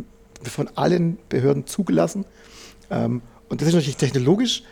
[0.43, 2.25] von allen Behörden zugelassen.
[2.91, 4.63] Ähm, und das ist natürlich technologisch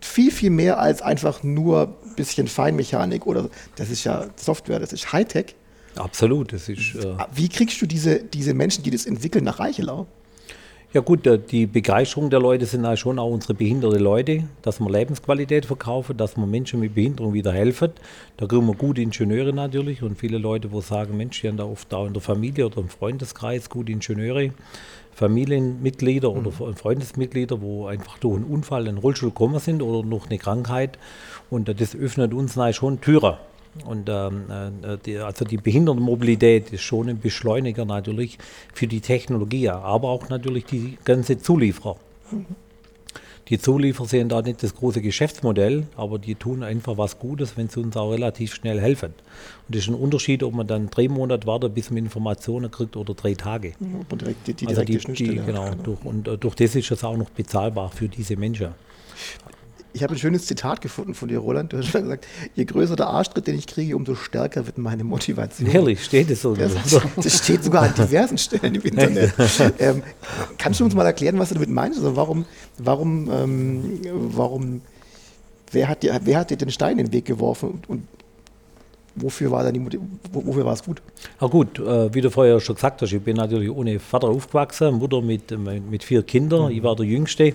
[0.00, 4.92] viel, viel mehr als einfach nur ein bisschen Feinmechanik oder das ist ja Software, das
[4.92, 5.54] ist Hightech.
[5.96, 6.94] Absolut, das ist.
[6.94, 10.06] Äh, Wie kriegst du diese, diese Menschen, die das entwickeln, nach Reichelau?
[10.92, 14.88] Ja gut, die Begeisterung der Leute sind ja schon auch unsere behinderte Leute, dass wir
[14.88, 17.90] Lebensqualität verkaufen, dass wir Menschen mit Behinderung wieder helfen.
[18.38, 21.64] Da kriegen wir gute Ingenieure natürlich und viele Leute, wo sagen, Mensch, die haben da
[21.64, 24.52] oft auch in der Familie oder im Freundeskreis gute Ingenieure,
[25.12, 30.26] Familienmitglieder oder Freundesmitglieder, wo einfach durch einen Unfall in den Rollstuhl gekommen sind oder noch
[30.26, 30.98] eine Krankheit.
[31.50, 33.34] Und das öffnet uns schon Türen.
[33.84, 34.44] Und ähm,
[34.82, 38.38] äh, die, also die Behindertenmobilität ist schon ein Beschleuniger natürlich
[38.72, 41.96] für die Technologie, aber auch natürlich die ganze Zulieferer.
[43.48, 47.68] Die Zulieferer sehen da nicht das große Geschäftsmodell, aber die tun einfach was Gutes, wenn
[47.68, 49.14] sie uns auch relativ schnell helfen.
[49.68, 52.96] Und das ist ein Unterschied, ob man dann drei Monate wartet, bis man Informationen kriegt
[52.96, 53.74] oder drei Tage.
[54.00, 55.46] Ob man direkt die, die Also die, die, hat.
[55.46, 58.70] genau, durch, und äh, durch das ist es auch noch bezahlbar für diese Menschen.
[59.96, 61.72] Ich habe ein schönes Zitat gefunden von dir, Roland.
[61.72, 65.04] Du hast schon gesagt, je größer der Arschtritt, den ich kriege, umso stärker wird meine
[65.04, 65.70] Motivation.
[65.70, 66.54] Ehrlich, steht es so?
[66.54, 66.72] Das,
[67.16, 69.32] das steht sogar an diversen Stellen im Internet.
[69.78, 70.02] ähm,
[70.58, 71.98] kannst du uns mal erklären, was du damit meinst?
[71.98, 72.44] Also warum,
[72.76, 74.82] warum, ähm, warum,
[75.72, 78.06] wer hat, dir, wer hat dir den Stein in den Weg geworfen und, und
[79.14, 79.98] wofür war, dann die,
[80.30, 81.00] wofür war es gut?
[81.40, 84.96] Ah gut, äh, wie du vorher schon gesagt hast, ich bin natürlich ohne Vater aufgewachsen,
[84.96, 87.54] Mutter mit, mit vier Kindern, ich war der Jüngste.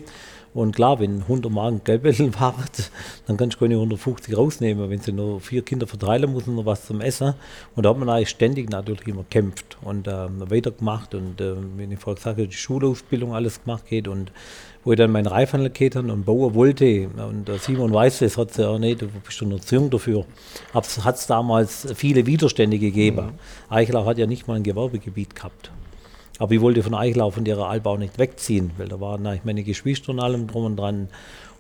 [0.54, 2.56] Und klar, wenn 100 Mark Geldbetteln waren,
[3.26, 6.86] dann kannst du keine 150 rausnehmen, wenn sie nur vier Kinder verteilen müssen, noch was
[6.86, 7.36] zum Essen.
[7.76, 11.16] Und da hat man eigentlich ständig natürlich immer gekämpft und ähm, weitergemacht.
[11.16, 14.32] Und äh, wenn ich vorher gesagt habe, die Schulausbildung alles gemacht geht und
[14.84, 17.08] wo ich dann meinen Reifhandel geht und bauen wollte.
[17.08, 20.26] Und äh, Simon weiß das, hat ja auch nicht, du bist doch jung dafür.
[20.74, 23.34] Hat es damals viele Widerstände gegeben.
[23.70, 25.72] Eichlau hat ja nicht mal ein Gewerbegebiet gehabt.
[26.42, 29.62] Aber ich wollte von Eichlau, von der Altbau nicht wegziehen, weil da waren eigentlich meine
[29.62, 31.08] Geschwister und allem drum und dran.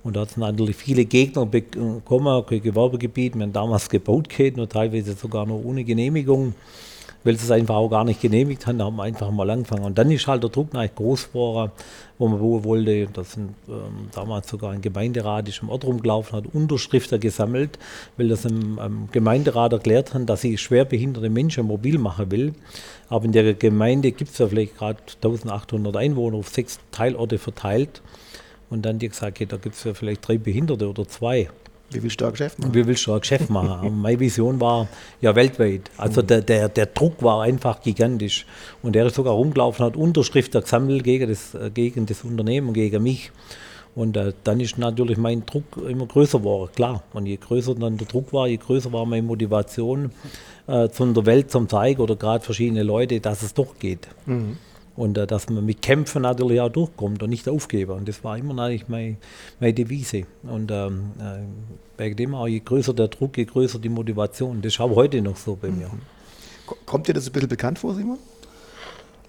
[0.03, 4.57] Und da hat es natürlich viele Gegner bekommen, kein Gewerbegebiet, wir haben damals gebaut geht,
[4.57, 6.55] nur teilweise sogar noch ohne Genehmigung,
[7.23, 9.83] weil sie es einfach auch gar nicht genehmigt haben, da haben wir einfach mal angefangen.
[9.83, 11.71] Und dann ist halt der Druck eigentlich groß geworden,
[12.17, 13.07] wo man bauen wollte.
[13.13, 17.77] Da sind ähm, damals sogar ein Gemeinderat ist im Ort rumgelaufen, hat Unterschriften gesammelt,
[18.17, 22.53] weil das im, im Gemeinderat erklärt haben, dass sie schwerbehinderte Menschen mobil machen will.
[23.09, 28.01] Aber in der Gemeinde gibt es ja vielleicht gerade 1800 Einwohner auf sechs Teilorte verteilt.
[28.69, 31.49] Und dann die gesagt, okay, da gibt es ja vielleicht drei Behinderte oder zwei.
[31.91, 32.73] Wie willst du da Geschäft machen?
[32.73, 34.01] Willst du ein Geschäft machen?
[34.01, 34.87] Meine Vision war
[35.19, 35.91] ja weltweit.
[35.97, 38.45] Also der, der, der Druck war einfach gigantisch.
[38.81, 43.03] Und er ist sogar rumgelaufen, hat Unterschriften gesammelt gegen das, äh, gegen das Unternehmen, gegen
[43.03, 43.31] mich.
[43.93, 47.03] Und äh, dann ist natürlich mein Druck immer größer geworden, klar.
[47.13, 50.11] Und je größer dann der Druck war, je größer war meine Motivation,
[50.67, 54.07] äh, zu der Welt zum zeigen oder gerade verschiedene Leute, dass es doch geht.
[54.95, 57.91] Und äh, dass man mit Kämpfen natürlich auch durchkommt und nicht aufgeben.
[57.93, 59.15] Und das war immer eigentlich meine,
[59.59, 60.23] meine Devise.
[60.43, 61.39] Und ähm, äh,
[61.97, 64.61] wegen dem auch, je größer der Druck, je größer die Motivation.
[64.61, 65.89] Das ist auch heute noch so bei mir.
[66.65, 68.17] Ko- Kommt dir das ein bisschen bekannt vor, Simon?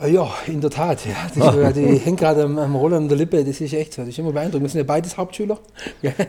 [0.03, 1.07] Ah Ja, in der Tat.
[1.07, 1.71] Ja.
[1.71, 4.03] Die, die hängt gerade am, am Roland an der Lippe, das ist echt so.
[4.03, 4.65] Das ist immer beeindruckend.
[4.65, 5.61] Wir sind ja beides Hauptschüler.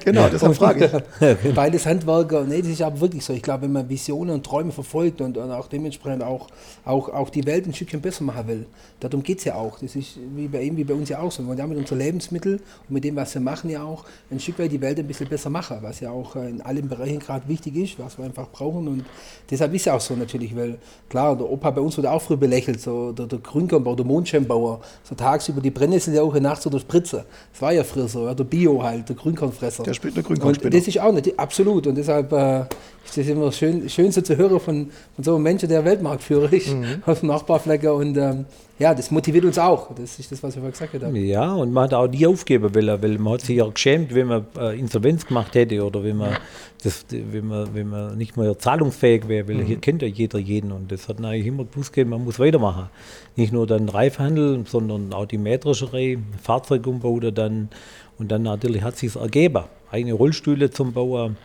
[0.06, 1.54] Genau, deshalb frage ich.
[1.56, 2.44] beides Handwerker.
[2.44, 3.34] Nee, das ist aber wirklich so.
[3.34, 6.50] Ich glaube, wenn man Visionen und Träume verfolgt und, und auch dementsprechend auch,
[6.86, 8.66] auch, auch die Welt ein Stückchen besser machen will,
[9.00, 9.80] darum geht es ja auch.
[9.80, 11.42] Das ist wie bei ihm, wie bei uns ja auch so.
[11.42, 14.40] Wir wollen ja mit unseren Lebensmitteln und mit dem, was wir machen, ja auch ein
[14.40, 17.48] Stück weit die Welt ein bisschen besser machen, was ja auch in allen Bereichen gerade
[17.48, 18.88] wichtig ist, was wir einfach brauchen.
[18.88, 19.06] Und
[19.50, 20.78] deshalb ist ja auch so natürlich, weil
[21.10, 24.82] klar, der Opa bei uns wurde auch früh belächelt, so der, der Grünkombauer, der Mondscheinbauer,
[25.04, 27.26] so tagsüber die Brennnesseljauche nachts oder Spritze.
[27.52, 29.84] Das war ja früher so, ja, der Bio halt, der Grünkornfresser.
[29.84, 30.72] Der spielt eine Und Grünkornspinner.
[30.78, 31.88] das ist auch nicht, absolut.
[31.88, 32.62] Und deshalb äh,
[33.06, 36.52] ist das immer schön, schön so zu hören von, von so einem Menschen, der Weltmarktführer
[36.54, 37.94] ist, aus dem Nachbarflecker.
[37.94, 38.46] Und ähm,
[38.80, 39.94] ja, das motiviert uns auch.
[39.96, 41.16] Das ist das, was wir vorher gesagt haben.
[41.16, 44.28] Ja, und man hat auch nie aufgeben wollen, weil man hat sich ja geschämt, wenn
[44.28, 46.38] man äh, Insolvenz gemacht hätte oder wenn man,
[46.84, 50.72] das, wenn man, wenn man nicht mehr zahlungsfähig wäre, weil hier kennt ja jeder jeden
[50.72, 52.90] und das hat eigentlich immer gewusst, gegeben, man muss weitermachen.
[53.44, 57.68] Nicht nur dann Reifhandel, sondern auch die Mähdrescherei, Fahrzeugumbau dann.
[58.18, 61.36] Und dann natürlich hat sich ergeben, eigene Rollstühle zum Bauen.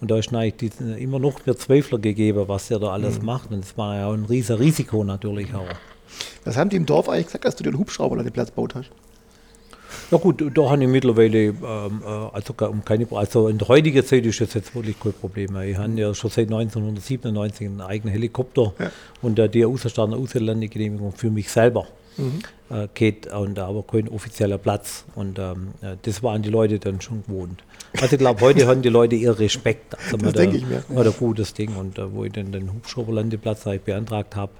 [0.00, 3.50] Und da ist eigentlich immer noch mehr Zweifler gegeben, was der da alles macht.
[3.50, 5.66] Und das war ja auch ein riesen Risiko natürlich auch.
[6.44, 8.76] Was haben die im Dorf eigentlich gesagt, dass du den Hubschrauber an den Platz gebaut
[8.76, 8.90] hast?
[10.10, 14.04] Ja gut, da habe ich mittlerweile, ähm, äh, also, um keine, also in der heutigen
[14.04, 15.62] Zeit ist das jetzt wirklich kein Problem mehr.
[15.64, 18.90] Ich habe ja schon seit 1997 einen eigenen Helikopter Ja.
[19.22, 21.86] und äh, die Außerstand Auslandegenehmigung für mich selber
[22.70, 25.04] äh, geht und aber kein offizieller Platz.
[25.14, 27.62] Und ähm, äh, das waren die Leute dann schon gewohnt.
[28.00, 29.96] Also ich glaube, heute haben die Leute eher Respekt.
[29.96, 30.82] Also Das denke ich mir.
[30.88, 31.76] War ein gutes Ding.
[31.76, 34.52] Und äh, wo ich dann den Hubschrauberlandeplatz beantragt habe,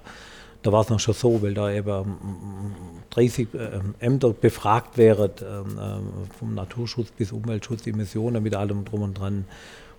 [0.61, 2.75] da war es noch schon so, weil da eben ähm,
[3.11, 6.01] 30 ähm, Ämter befragt wären, ähm, ähm,
[6.37, 9.45] vom Naturschutz bis Umweltschutz, Emissionen, mit allem drum und dran.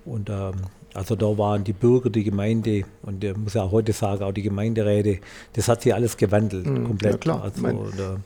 [0.04, 0.54] Und ähm,
[0.94, 4.32] also da waren die Bürger, die Gemeinde und ich muss ja auch heute sagen, auch
[4.32, 5.20] die Gemeinderäte,
[5.52, 7.12] das hat sich alles gewandelt, komplett.
[7.12, 7.42] ja klar.
[7.42, 8.16] Also, da,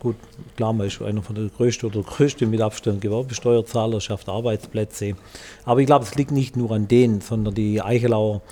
[0.00, 0.16] gut,
[0.56, 5.14] klar, man ist einer von der größten oder größte mit Abstand Gewerbesteuerzahler, schafft Arbeitsplätze.
[5.64, 8.42] Aber ich glaube, es liegt nicht nur an denen, sondern die Eichelauer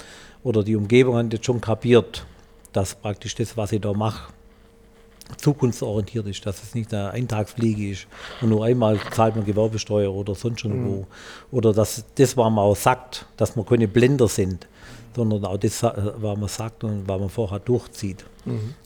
[0.44, 2.24] oder die Umgebung haben das schon kapiert,
[2.78, 4.32] dass praktisch das, was ich da mache,
[5.36, 8.06] zukunftsorientiert ist, dass es nicht eine Eintagsfliege ist
[8.40, 11.06] und nur einmal zahlt man Gewerbesteuer oder sonst irgendwo.
[11.50, 14.68] Oder dass das, was man auch sagt, dass man keine Blender sind,
[15.16, 18.24] sondern auch das, äh, was man sagt und was man vorher durchzieht.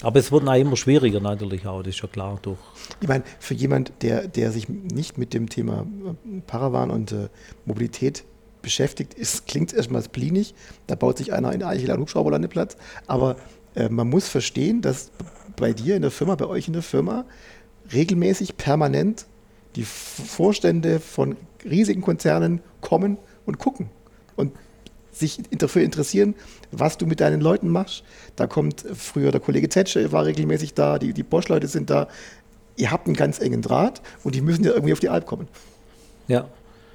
[0.03, 2.59] Aber es wird auch immer schwieriger natürlich auch, das ist ja klar durch.
[3.03, 7.29] Ich meine, für jemand, der, der sich nicht mit dem Thema äh, Paravan und äh,
[7.67, 8.25] Mobilität
[8.63, 10.55] beschäftigt, ist, klingt erstmal splinig.
[10.87, 12.77] Da baut sich einer in Eichel einen Hubschrauberlandeplatz.
[13.07, 13.37] Aber
[13.75, 15.11] äh, man muss verstehen, dass
[15.57, 17.25] bei dir in der Firma, bei euch in der Firma,
[17.93, 19.27] regelmäßig, permanent
[19.77, 23.89] die Vorstände von riesigen Konzernen kommen und gucken
[24.37, 24.53] und
[25.13, 26.35] sich dafür interessieren,
[26.71, 28.03] was du mit deinen Leuten machst.
[28.37, 32.09] Da kommt früher der Kollege Zetsche, war regelmäßig da, die, die Bosch-Leute sind da.
[32.77, 35.49] Ihr habt einen ganz engen Draht und die müssen ja irgendwie auf die Alp kommen.
[36.29, 36.49] Ja.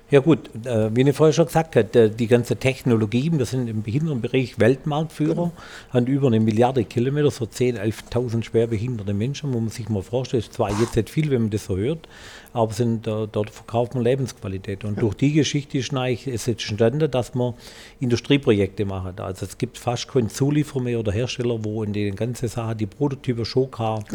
[0.10, 3.84] Ja gut, äh, wie ich vorher schon gesagt habe, die ganze Technologie, wir sind im
[3.84, 5.52] Behindertenbereich Weltmarktführer,
[5.90, 10.46] haben über eine Milliarde Kilometer, so 10.000, 11.000 schwerbehinderte Menschen, wo man sich mal vorstellt,
[10.46, 12.08] ist zwar jetzt nicht viel, wenn man das so hört,
[12.54, 14.86] aber sind, äh, dort verkauft man Lebensqualität.
[14.86, 17.56] Und durch die Geschichte ist jetzt entstanden, dass man
[18.00, 19.20] Industrieprojekte machen.
[19.20, 22.86] Also es gibt fast keinen Zulieferer mehr oder Hersteller, wo in den ganzen Sachen die
[22.86, 24.06] Prototypen Showcar,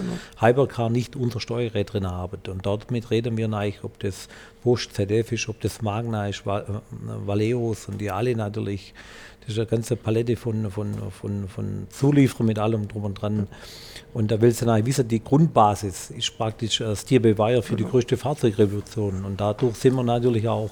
[0.40, 2.38] Hypercar nicht unser Steuergerät drin haben.
[2.48, 4.28] Und damit reden wir eigentlich, ob das
[4.62, 6.62] Bosch ZF ist, ob das Magna ist, äh,
[7.26, 8.94] Valeos und die alle natürlich.
[9.40, 13.48] Das ist eine ganze Palette von, von, von, von Zulieferern mit allem drum und dran.
[14.14, 17.76] Und da willst du natürlich wissen, die Grundbasis ist praktisch äh, Steer by Wire für
[17.76, 19.24] die größte Fahrzeugrevolution.
[19.24, 20.70] Und dadurch sind wir natürlich auch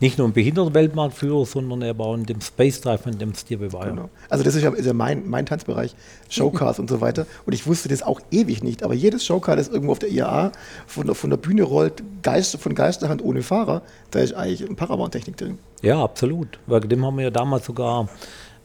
[0.00, 3.90] nicht nur ein Behindertenweltmarktführer, sondern eben auch in dem Space Drive und dem Wire.
[3.90, 4.10] Genau.
[4.28, 5.94] Also das ist ja, ist ja mein, mein Tanzbereich,
[6.28, 7.26] Showcars und so weiter.
[7.46, 8.82] Und ich wusste das auch ewig nicht.
[8.82, 10.52] Aber jedes Showcar, das irgendwo auf der IAA
[10.86, 14.76] von der, von der Bühne rollt, Geist, von Geisterhand ohne Fahrer, da ist eigentlich ein
[14.76, 15.58] Paravan-Technik drin.
[15.82, 16.58] Ja, absolut.
[16.66, 18.08] Wegen dem haben wir ja damals sogar,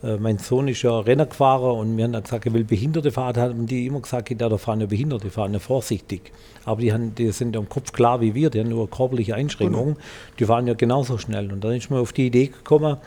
[0.01, 3.37] mein Sohn ist ja Renner gefahren und wir haben dann gesagt, er will Behinderte fahren,
[3.37, 6.31] haben die immer gesagt, da fahren ja Behinderte, fahren ja vorsichtig.
[6.65, 9.35] Aber die, haben, die sind ja im Kopf klar wie wir, die haben nur körperliche
[9.35, 9.95] Einschränkungen,
[10.37, 11.51] die fahren ja genauso schnell.
[11.51, 12.97] Und dann ist man auf die Idee gekommen,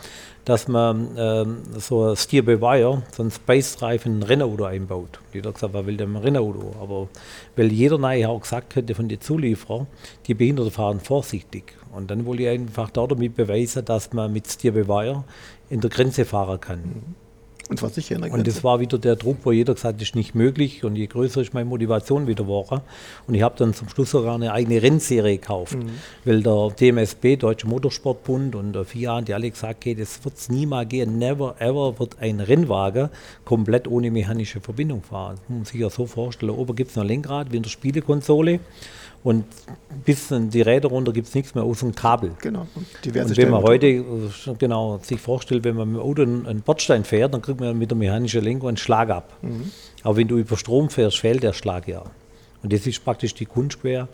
[0.45, 4.65] dass man ähm, so ein Steer by Wire, so ein Space Drive in ein Rennauto
[4.65, 5.19] einbaut.
[5.35, 6.75] Die hat gesagt, wer will denn ein Rennauto?
[6.81, 7.09] Aber
[7.55, 9.87] weil jeder nachher auch gesagt hätte von den Zulieferern,
[10.27, 11.75] die Behinderte fahren vorsichtig.
[11.95, 15.25] Und dann wollte ich einfach da damit beweisen, dass man mit Steer by Wire
[15.71, 17.17] in der Grenze fahren kann.
[17.69, 20.01] Und zwar sicher in der Und das war wieder der Druck, wo jeder gesagt hat,
[20.01, 20.85] das ist nicht möglich.
[20.85, 22.81] Und je größer ist meine Motivation wieder geworden.
[23.27, 25.77] Und ich habe dann zum Schluss sogar eine eigene Rennserie gekauft.
[26.25, 30.49] Weil der DMSB, Deutsche Motorsportbund und der FIA, die alle gesagt haben, das wird es
[30.49, 31.19] nie mal gehen.
[31.19, 33.11] Never ever wird ein Rennwagen
[33.45, 35.37] komplett ohne mechanische Verbindung fahren.
[35.37, 36.53] Das muss sich ja so vorstellen.
[36.53, 38.61] Oben gibt es noch ein Lenkrad wie in der Spielekonsole.
[39.25, 39.45] Und
[40.05, 42.33] bis die Räder runter gibt es nichts mehr außer ein Kabel.
[42.41, 42.67] Genau.
[42.75, 44.05] Und Und wenn man heute äh,
[44.59, 47.91] genau sich vorstellt, wenn man mit dem Auto einen Bordstein fährt, dann kriegt man mit
[47.91, 49.37] der mechanischen Lenkung einen Schlag ab.
[50.03, 52.05] Aber wenn du über Strom fährst, fällt der Schlag ja.
[52.63, 54.09] Und das ist praktisch die Kunst quer,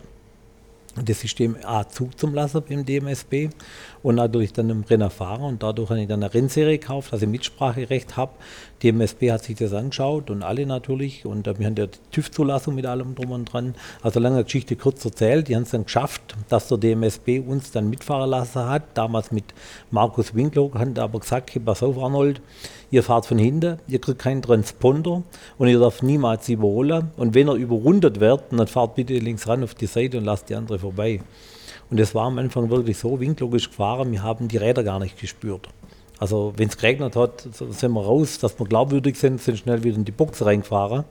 [1.03, 3.49] das System A Zug zum Lassen beim DMSB
[4.05, 7.23] und natürlich dann im Renner fahren und dadurch habe ich dann eine Rennserie gekauft, dass
[7.23, 8.33] ich Mitspracherecht habe.
[8.83, 12.75] DMSB hat sich das angeschaut und alle natürlich und äh, wir haben ja die TÜV-Zulassung
[12.75, 13.73] mit allem drum und dran.
[14.03, 17.89] Also lange Geschichte kurz erzählt, die haben es dann geschafft, dass der DMSB uns dann
[17.89, 19.45] mitfahren lassen hat, damals mit
[19.89, 22.41] Markus Winkler, hat aber gesagt, hey, pass auf Arnold,
[22.91, 25.23] ihr fahrt von hinten, ihr kriegt keinen Transponder
[25.57, 29.63] und ihr dürft niemals überholen und wenn er überrundet wird, dann fahrt bitte links ran
[29.63, 31.21] auf die Seite und lasst die andere vorbei.
[31.89, 35.19] Und das war am Anfang wirklich so, winklogisch gefahren, wir haben die Räder gar nicht
[35.19, 35.69] gespürt.
[36.19, 39.95] Also wenn es geregnet hat, sind wir raus, dass wir glaubwürdig sind, sind schnell wieder
[39.95, 41.03] in die Box reingefahren.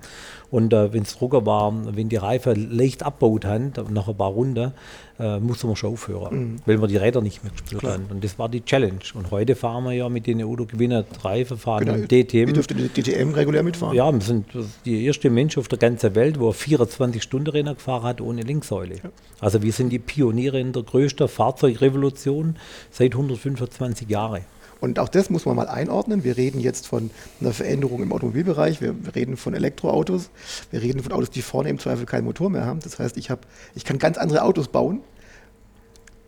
[0.50, 4.30] Und äh, wenn es Drucker war, wenn die Reifen leicht abbaut haben, nach ein paar
[4.30, 4.72] Runden,
[5.18, 8.06] äh, mussten wir schon aufhören, weil wir die Räder nicht mehr gespürt haben.
[8.10, 9.00] Und das war die Challenge.
[9.14, 12.48] Und heute fahren wir ja mit den Auto Gewinner Reifen, fahren Genau, DTM.
[12.48, 13.96] Ihr dürft die DTM regulär mitfahren.
[13.96, 14.46] Ja, wir sind
[14.84, 18.96] die erste Mensch auf der ganzen Welt, wo 24-Stunden-Rennen gefahren hat ohne Linksäule.
[19.40, 22.56] Also wir sind die Pioniere in der größten Fahrzeugrevolution
[22.92, 24.42] seit 125 Jahren.
[24.84, 26.24] Und auch das muss man mal einordnen.
[26.24, 28.82] Wir reden jetzt von einer Veränderung im Automobilbereich.
[28.82, 30.28] Wir, wir reden von Elektroautos.
[30.70, 32.80] Wir reden von Autos, die vorne im Zweifel keinen Motor mehr haben.
[32.80, 35.00] Das heißt, ich, hab, ich kann ganz andere Autos bauen.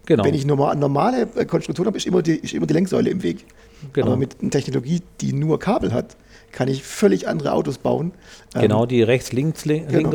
[0.07, 0.25] Genau.
[0.25, 3.23] Wenn ich normal, normale äh, Konstruktion habe, ist immer, die, ist immer die Lenksäule im
[3.23, 3.45] Weg.
[3.93, 4.07] Genau.
[4.07, 6.17] Aber mit einer Technologie, die nur Kabel hat,
[6.57, 8.13] kann ich völlig andere Autos bauen.
[8.55, 10.11] Ähm, Genau, die Rechts-Links-Lenker Genau.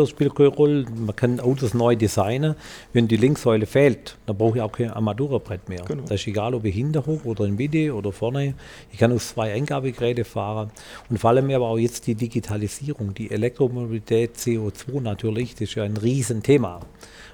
[1.05, 2.55] Man kann Autos neu designen.
[2.93, 5.83] Wenn die Linksäule fehlt, dann brauche ich auch kein Armaturenbrett mehr.
[5.85, 6.01] Genau.
[6.01, 8.55] Das ist egal, ob ich hinter hoch oder in Mitte oder vorne.
[8.91, 10.71] Ich kann auf zwei Eingabegeräte fahren.
[11.11, 15.83] Und vor allem aber auch jetzt die Digitalisierung, die Elektromobilität, CO2 natürlich, das ist ja
[15.83, 16.79] ein Riesenthema.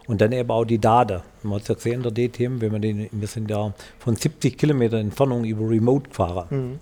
[0.07, 1.21] Und dann eben auch die Daten.
[1.43, 4.57] Man hat es ja gesehen, der DTM, wenn man den, wir sind ja von 70
[4.57, 6.79] Kilometer Entfernung über Remote gefahren.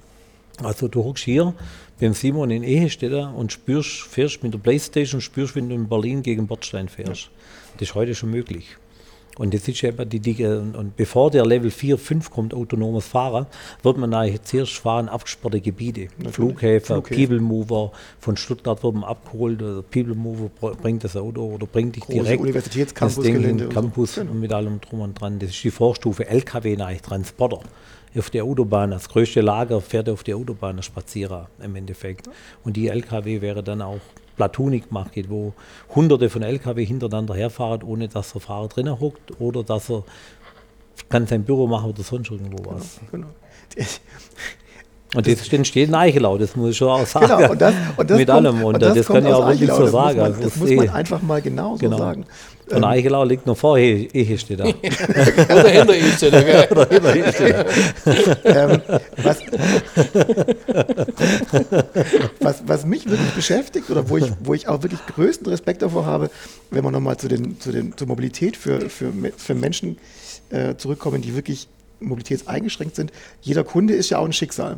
[0.64, 1.54] Also du hockst hier
[2.00, 6.22] beim Simon in Ehestetter und spürst, fährst mit der Playstation, spürst, wenn du in Berlin
[6.24, 7.30] gegen Bordstein fährst.
[7.78, 8.78] Das ist heute schon möglich.
[9.38, 10.62] Und das ist eben die Dicke.
[10.62, 13.48] Und, und bevor der Level 4, 5 kommt, autonomes Fahren,
[13.84, 16.08] wird man eigentlich zuerst fahren, abgesperrte Gebiete.
[16.32, 17.18] Flughäfen, Flughäfen.
[17.28, 17.92] People Mover,
[18.22, 22.04] von Stuttgart wird man abgeholt, oder People Mover br- bringt das Auto oder bringt dich
[22.04, 23.82] Große direkt Universitätscampusgelände das Ding und so.
[23.82, 24.34] Campus Genau.
[24.36, 25.38] mit allem drum und dran.
[25.38, 27.60] Das ist die Vorstufe LKW nach Transporter.
[28.18, 32.30] Auf der Autobahn, das größte Lager fährt auf der Autobahn, der Spazierer im Endeffekt.
[32.64, 34.00] Und die LKW wäre dann auch
[34.38, 35.54] Platonik geht, wo
[35.94, 40.04] hunderte von LKW hintereinander herfahren, ohne dass der Fahrer drinnen hockt oder dass er
[41.10, 43.00] kann sein Büro machen oder sonst irgendwo was.
[43.12, 43.28] Genau.
[45.16, 47.28] Und das entsteht in Eichelau, das muss ich schon auch sagen.
[47.28, 48.64] Genau, und das, und das Mit kommt, allem.
[48.64, 50.18] Und, und das, kommt kann ich auch wirklich so das muss sagen.
[50.18, 51.98] Man, Also das das muss man einfach mal genau so Genau.
[51.98, 52.26] sagen.
[52.68, 54.66] Von Eichelau liegt noch vor Ehe steht da.
[54.66, 56.68] Oder hinter ihm steht er, gell?
[58.44, 58.82] ähm,
[59.18, 59.40] was,
[62.40, 66.06] was, was mich wirklich beschäftigt oder wo ich, wo ich auch wirklich größten Respekt davor
[66.06, 66.30] habe,
[66.72, 69.98] wenn wir nochmal zu den, zu den, zur Mobilität für, für, für Menschen
[70.50, 71.68] äh, zurückkommen, die wirklich
[72.00, 73.12] mobilitätseingeschränkt sind.
[73.42, 74.78] Jeder Kunde ist ja auch ein Schicksal.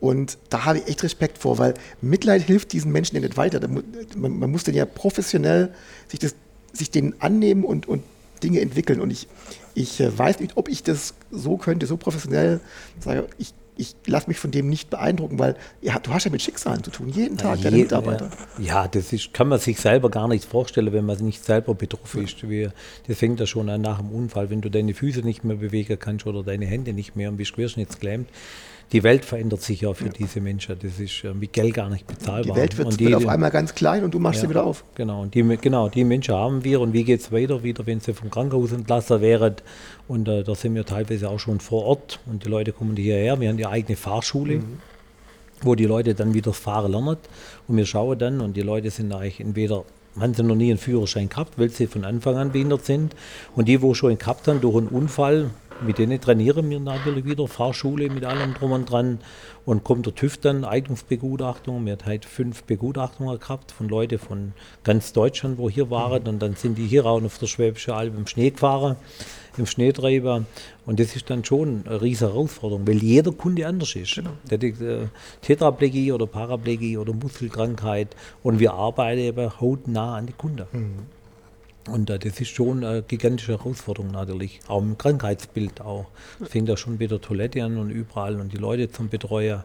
[0.00, 3.60] Und da habe ich echt Respekt vor, weil Mitleid hilft diesen Menschen ja nicht weiter.
[3.68, 5.72] Man, man muss dann ja professionell
[6.08, 6.34] sich, das,
[6.72, 8.02] sich denen annehmen und, und
[8.42, 9.00] Dinge entwickeln.
[9.00, 9.28] Und ich,
[9.74, 12.60] ich äh, weiß nicht, ob ich das so könnte, so professionell
[12.98, 16.42] sage, ich, ich lasse mich von dem nicht beeindrucken, weil ja, du hast ja mit
[16.42, 18.30] Schicksalen zu tun, jeden Tag, deine Je- Mitarbeiter.
[18.58, 22.24] Ja, das ist, kann man sich selber gar nicht vorstellen, wenn man nicht selber betroffen
[22.24, 22.48] ist.
[22.48, 22.68] Wie,
[23.06, 25.98] das fängt ja schon an nach dem Unfall, wenn du deine Füße nicht mehr bewegen
[25.98, 28.28] kannst oder deine Hände nicht mehr und bist querschnittsgelähmt.
[28.90, 30.76] Die Welt verändert sich ja für diese Menschen.
[30.80, 32.54] Das ist mit Geld gar nicht bezahlbar.
[32.54, 34.84] Die Welt wird, und wird auf einmal ganz klein und du machst sie wieder auf.
[34.94, 38.00] Genau, und die, genau, die Menschen haben wir und wie geht es weiter, wieder, wenn
[38.00, 39.56] sie vom Krankenhaus entlassen wären.
[40.08, 43.40] Und äh, da sind wir teilweise auch schon vor Ort und die Leute kommen hierher.
[43.40, 44.60] Wir haben die eigene Fahrschule,
[45.62, 47.16] wo die Leute dann wieder Fahren lernen.
[47.68, 49.84] Und wir schauen dann und die Leute sind eigentlich entweder,
[50.18, 53.14] haben sie noch nie einen Führerschein gehabt, weil sie von Anfang an behindert sind.
[53.54, 55.50] Und die, wo schon einen gehabt haben durch einen Unfall,
[55.84, 59.18] mit denen trainieren wir natürlich wieder, Fahrschule mit allem drum und dran.
[59.64, 61.84] Und kommt der TÜV dann, Eignungsbegutachtung.
[61.86, 66.26] Wir haben halt fünf Begutachtungen gehabt von Leuten von ganz Deutschland, wo hier waren.
[66.26, 68.96] Und dann sind die hier auch auf der Schwäbische Alb im Schnee gefahren.
[69.58, 70.44] im Schneetreiber.
[70.86, 74.14] Und das ist dann schon eine riesige Herausforderung, weil jeder Kunde anders ist.
[74.14, 74.30] Genau.
[74.50, 75.06] Der hat äh,
[75.42, 80.66] Tetraplegie oder Paraplegie oder Muskelkrankheit und wir arbeiten eben hautnah an die Kunden.
[81.90, 86.06] Und äh, das ist schon eine gigantische Herausforderung natürlich, auch im Krankheitsbild auch.
[86.40, 89.62] Es fängt ja schon bei der Toilette an und überall und die Leute zum Betreuen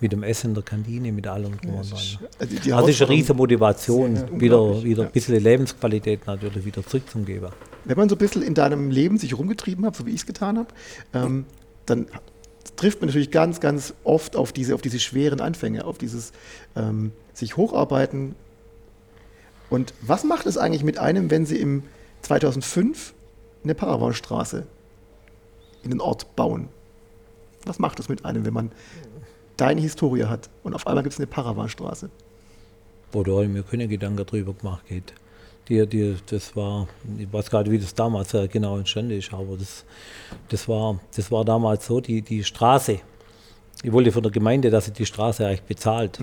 [0.00, 2.00] mit dem Essen in der Kantine, mit allem drum und dran.
[2.38, 6.84] Also die Also es ist eine riesige Motivation, wieder, wieder ein bisschen Lebensqualität natürlich wieder
[6.84, 7.50] zurückzugeben.
[7.84, 10.26] Wenn man so ein bisschen in deinem Leben sich rumgetrieben hat, so wie ich es
[10.26, 10.68] getan habe,
[11.14, 11.46] ähm,
[11.86, 12.06] dann
[12.76, 16.32] trifft man natürlich ganz, ganz oft auf diese, auf diese schweren Anfänge, auf dieses
[16.76, 18.34] ähm, sich hocharbeiten.
[19.70, 21.84] Und was macht es eigentlich mit einem, wenn Sie im
[22.22, 23.14] 2005
[23.62, 24.66] eine Paravanstraße
[25.82, 26.68] in den Ort bauen?
[27.64, 28.72] Was macht es mit einem, wenn man
[29.56, 32.10] deine Historie hat und auf einmal gibt es eine Paravanstraße?
[33.12, 35.14] Oder habe ich mir keine Gedanken darüber gemacht geht.
[35.68, 39.32] Die, die, das war, ich weiß gar nicht, wie das damals äh, genau entstanden ist,
[39.32, 39.84] aber das,
[40.50, 43.00] das, war, das war damals so, die, die Straße.
[43.82, 46.18] Ich wollte von der Gemeinde, dass sie die Straße eigentlich bezahlt.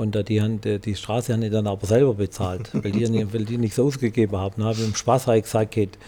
[0.00, 3.58] Und die, haben, die, Straße haben die dann aber selber bezahlt, weil die, weil die
[3.58, 4.64] nichts ausgegeben haben.
[4.64, 5.98] Habe ich im Spaß ich gesagt, geht,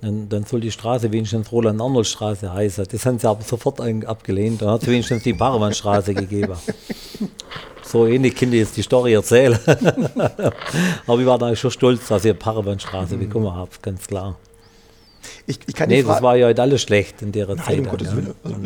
[0.00, 2.86] dann, dann soll die Straße wenigstens Roland-Arnold-Straße heißen.
[2.90, 4.62] Das haben sie aber sofort abgelehnt.
[4.62, 6.54] Dann hat sie wenigstens die Paramannstraße gegeben.
[7.84, 9.58] So ähnlich kann ich jetzt die Story erzählen.
[9.66, 14.36] aber ich war da schon stolz, dass ich eine Paramannstraße bekommen habe, ganz klar.
[15.46, 17.78] Ich, ich Nee, das war ja nicht alles schlecht in der Nein, Zeit.
[17.80, 18.16] um Gottes ja.
[18.16, 18.34] Willen.
[18.44, 18.56] Also,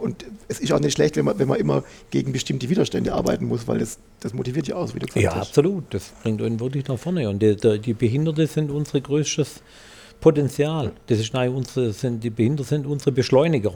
[0.00, 3.46] und es ist auch nicht schlecht, wenn man, wenn man immer gegen bestimmte Widerstände arbeiten
[3.46, 5.48] muss, weil das, das motiviert ja aus, wie du gesagt Ja, hast.
[5.48, 5.84] absolut.
[5.90, 7.28] Das bringt einen wirklich nach vorne.
[7.28, 9.62] Und die, die, Behinderte sind unser größtes
[10.20, 10.92] Potenzial.
[11.06, 13.72] Das ist unsere, sind, die Behinderten sind unsere Beschleuniger.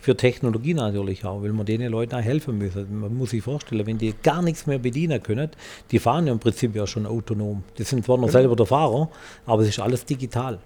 [0.00, 3.00] Für Technologie natürlich auch, weil man denen Leuten auch helfen müssen.
[3.00, 5.50] Man muss sich vorstellen, wenn die gar nichts mehr bedienen können,
[5.90, 7.64] die fahren ja im Prinzip ja schon autonom.
[7.76, 9.10] Die sind zwar noch selber der Fahrer,
[9.44, 10.60] aber es ist alles digital.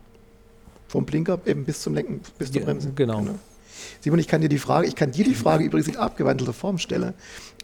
[0.89, 2.93] Vom Blinker eben bis zum Lenken, bis zur Ja, Bremse.
[2.95, 3.25] genau.
[4.01, 6.78] Simon, ich kann dir die Frage, ich kann dir die Frage übrigens in abgewandelter Form
[6.78, 7.14] stellen.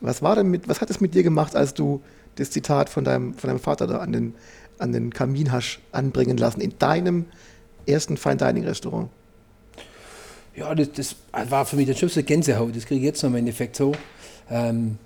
[0.01, 2.03] Was war denn mit, was hat es mit dir gemacht, als du
[2.37, 4.35] das Zitat von deinem, von deinem Vater da an den,
[4.79, 7.27] an den Kamin hast anbringen lassen in deinem
[7.87, 9.11] ersten Fine Dining Restaurant?
[10.55, 11.17] Ja, das, das
[11.51, 12.75] war für mich so eine Gänsehaut.
[12.75, 13.93] Das kriege ich jetzt noch im Endeffekt so.
[14.51, 14.99] Ähm,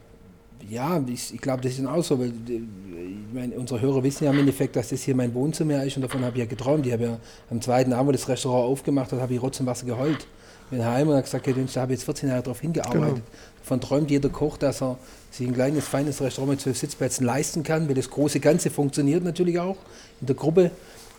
[0.69, 2.61] ja, ich, ich glaube, das ist dann auch so, weil äh,
[3.03, 6.03] ich meine, unsere Hörer wissen ja im Endeffekt, dass das hier mein Wohnzimmer ist und
[6.03, 6.87] davon habe ich ja geträumt.
[6.87, 7.19] Ich habe ja
[7.51, 10.27] am zweiten Abend, wo das Restaurant aufgemacht hat, habe ich Rotz und Wasser geheult.
[10.71, 13.17] Bin heim und habe gesagt, hey, Mensch, da habe ich jetzt 14 Jahre darauf hingearbeitet.
[13.17, 13.21] Genau.
[13.61, 14.99] Davon träumt jeder Koch, dass er
[15.31, 19.23] sich ein kleines, feines Restaurant mit zwölf Sitzplätzen leisten kann, weil das große Ganze funktioniert
[19.23, 19.77] natürlich auch
[20.21, 20.71] in der Gruppe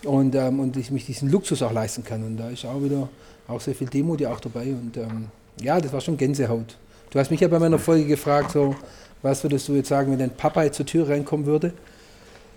[0.04, 2.24] und, ähm, und ich mich diesen Luxus auch leisten kann.
[2.24, 3.08] Und da ist auch wieder
[3.48, 4.72] auch sehr viel Demo die auch dabei.
[4.72, 5.26] Und ähm,
[5.60, 6.76] ja, das war schon Gänsehaut.
[7.14, 8.74] Du hast mich ja bei meiner Folge gefragt, so,
[9.22, 11.72] was würdest du jetzt sagen, wenn dein Papa jetzt zur Tür reinkommen würde?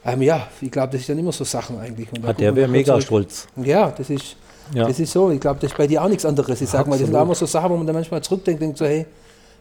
[0.03, 2.11] Ähm, ja, ich glaube, das sind dann immer so Sachen eigentlich.
[2.11, 3.03] Und da Hat der wäre dann mega zurück.
[3.03, 3.47] stolz.
[3.57, 4.35] Ja, das ist,
[4.73, 4.87] Ja.
[4.87, 5.29] das ist so.
[5.29, 6.59] Ich glaube, das ist bei dir auch nichts anderes.
[6.59, 8.65] Ich sag mal, das sind auch immer so Sachen, wo man dann manchmal zurückdenkt und
[8.65, 9.05] denkt so, hey,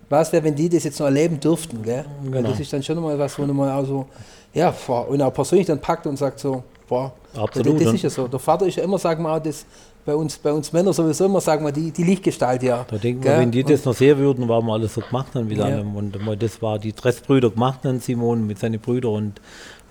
[0.09, 2.07] was wäre, wenn die das jetzt noch erleben dürften, gell?
[2.23, 2.49] Weil Genau.
[2.51, 4.07] Das ist dann schon mal was, wo man auch so,
[4.55, 4.73] ja,
[5.09, 8.11] und auch persönlich dann packt und sagt so, boah, Absolut, das, das und- ist ja
[8.11, 8.29] so.
[8.29, 9.67] Der Vater ist ja immer, sagen wir auch, das,
[10.07, 12.87] bei uns, bei uns Männern sowieso immer, sagen wir, die, die Lichtgestalt, ja.
[12.89, 15.51] Da denken wir, wenn die das noch sehen würden, was wir alles so gemacht haben,
[15.51, 15.69] wie Ja.
[15.69, 15.83] lange.
[15.99, 19.41] Und mal das war die Dressbrüder gemacht haben, Simon mit seinen Brüdern und,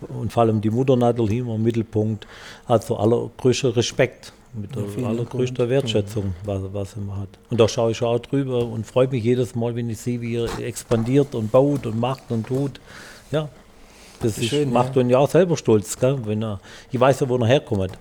[0.07, 2.25] und vor allem die Mutter natürlich immer im Mittelpunkt.
[2.65, 4.87] Also allergrößter Respekt, mit Dank.
[5.05, 7.27] allergrößter Wertschätzung, was, was er macht.
[7.49, 10.37] Und da schaue ich auch drüber und freue mich jedes Mal, wenn ich sehe, wie
[10.37, 12.79] er expandiert und baut und macht und tut.
[13.31, 13.49] Ja,
[14.21, 15.01] das ist, schön, macht ja.
[15.01, 16.17] ihn ja auch selber stolz, gell?
[16.23, 17.97] wenn er, ich weiß ja, wo er herkommt.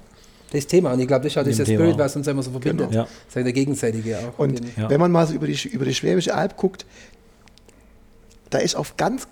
[0.55, 0.93] Das Thema.
[0.93, 2.91] Und ich glaube, das ist auch das Dem Spirit, was uns immer so verbindet.
[2.91, 3.03] Genau.
[3.03, 3.09] Ja.
[3.27, 4.39] Das ist der gegenseitige auch.
[4.39, 4.89] Und Ja.
[4.91, 6.87] wenn man mal so über die, über die Schwäbische Alb guckt,
[8.51, 9.27] da ist auf ganz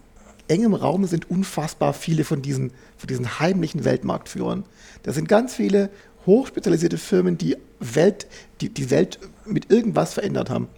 [0.48, 4.64] engem Raum sind unfassbar viele von diesen, von diesen heimlichen Weltmarktführern.
[5.02, 5.90] Da sind ganz viele
[6.26, 8.26] hochspezialisierte Firmen, die Welt,
[8.60, 10.68] die, die Welt mit irgendwas verändert haben.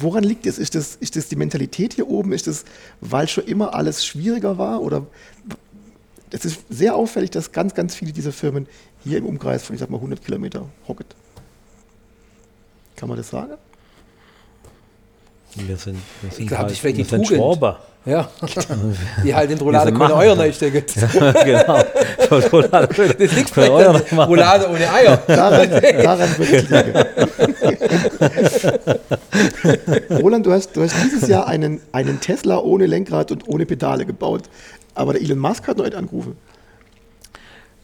[0.00, 0.58] Woran liegt es?
[0.58, 2.32] Ist das, ist das die Mentalität hier oben?
[2.32, 2.64] Ist das,
[3.00, 4.82] weil schon immer alles schwieriger war?
[4.82, 5.06] Oder
[6.30, 8.66] es ist sehr auffällig, dass ganz, ganz viele dieser Firmen
[9.04, 11.06] hier im Umkreis von, ich sag mal, 100 Kilometer hocket.
[12.96, 13.54] Kann man das sagen?
[15.54, 17.40] Wir sind, wir sind, glaub, das ist vielleicht wir die sind Tugend.
[17.42, 17.80] Schwaber.
[18.04, 18.30] Ja,
[19.24, 20.14] die halt in Roulade keine.
[20.14, 20.84] Eier reinstecken.
[21.44, 21.82] genau.
[22.28, 22.48] Das
[23.18, 24.28] Das liegt Für machen.
[24.28, 25.16] Roulade ohne Eier.
[25.26, 26.94] Daran, daran wird es liegen.
[30.22, 34.06] Roland, du hast, du hast dieses Jahr einen, einen Tesla ohne Lenkrad und ohne Pedale
[34.06, 34.44] gebaut.
[34.96, 36.36] Aber der Elon Musk hat noch nicht angerufen.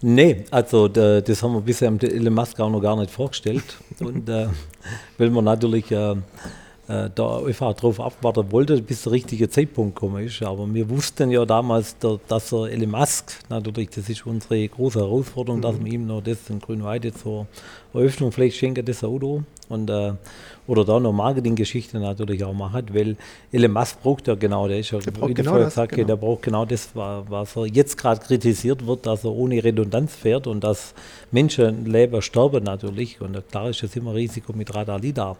[0.01, 3.77] Nee, also da, das haben wir bisher im Elon Musk auch noch gar nicht vorgestellt.
[4.01, 4.49] Und äh,
[5.19, 6.17] weil wir natürlich äh,
[6.89, 10.43] äh, da einfach darauf abwarten wollte, bis der richtige Zeitpunkt gekommen ist.
[10.43, 11.97] Aber wir wussten ja damals,
[12.27, 15.63] dass er Elon Musk, natürlich, das ist unsere große Herausforderung, mhm.
[15.63, 17.47] dass wir ihm noch das in Grünweide zur
[17.95, 19.43] Eröffnung vielleicht schenken, das Auto.
[19.69, 20.15] Und, äh,
[20.67, 23.17] oder da noch Marketinggeschichte natürlich auch macht, weil
[23.51, 26.07] Elon Musk braucht ja genau, der ist ja, der wie genau das, genau.
[26.07, 30.47] der braucht genau das, was er jetzt gerade kritisiert wird, dass er ohne Redundanz fährt
[30.47, 30.95] und dass
[31.33, 33.21] Menschenleben sterben natürlich.
[33.21, 35.37] Und klar ist das immer Risiko mit Radar-Lidar.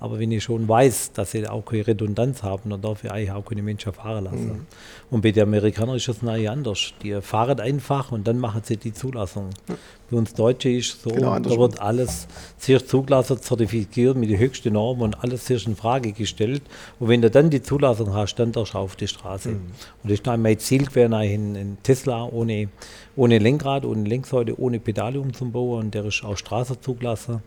[0.00, 3.30] Aber wenn ich schon weiß, dass sie auch keine Redundanz haben, dann darf ich eigentlich
[3.30, 4.46] auch keine Menschen fahren lassen.
[4.46, 4.66] Mhm.
[5.10, 6.92] Und bei den Amerikanern ist das nahe anders.
[7.02, 9.50] Die fahren einfach und dann machen sie die Zulassung.
[9.68, 9.74] Mhm.
[10.10, 12.28] Bei uns Deutsche ist so, genau, da wird alles
[12.58, 16.62] zuerst zugelassen, zertifiziert mit den höchsten Normen und alles zuerst in Frage gestellt.
[17.00, 19.50] Und wenn du dann die Zulassung hast, dann darfst du auf die Straße.
[19.50, 19.72] Mhm.
[20.02, 22.68] Und das ist mein Ziel gewesen, in, in Tesla ohne,
[23.16, 25.84] ohne Lenkrad, ohne Lenksäule, ohne Pedale umzubauen.
[25.84, 27.42] Und der ist auch Straße zugelassen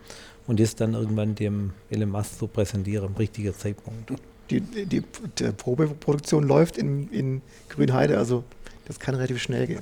[0.48, 4.14] und das dann irgendwann dem Musk zu präsentieren, im richtigen Zeitpunkt.
[4.50, 5.02] Die, die, die
[5.58, 8.44] Probeproduktion läuft in, in Grünheide, also
[8.88, 9.82] das kann relativ schnell gehen.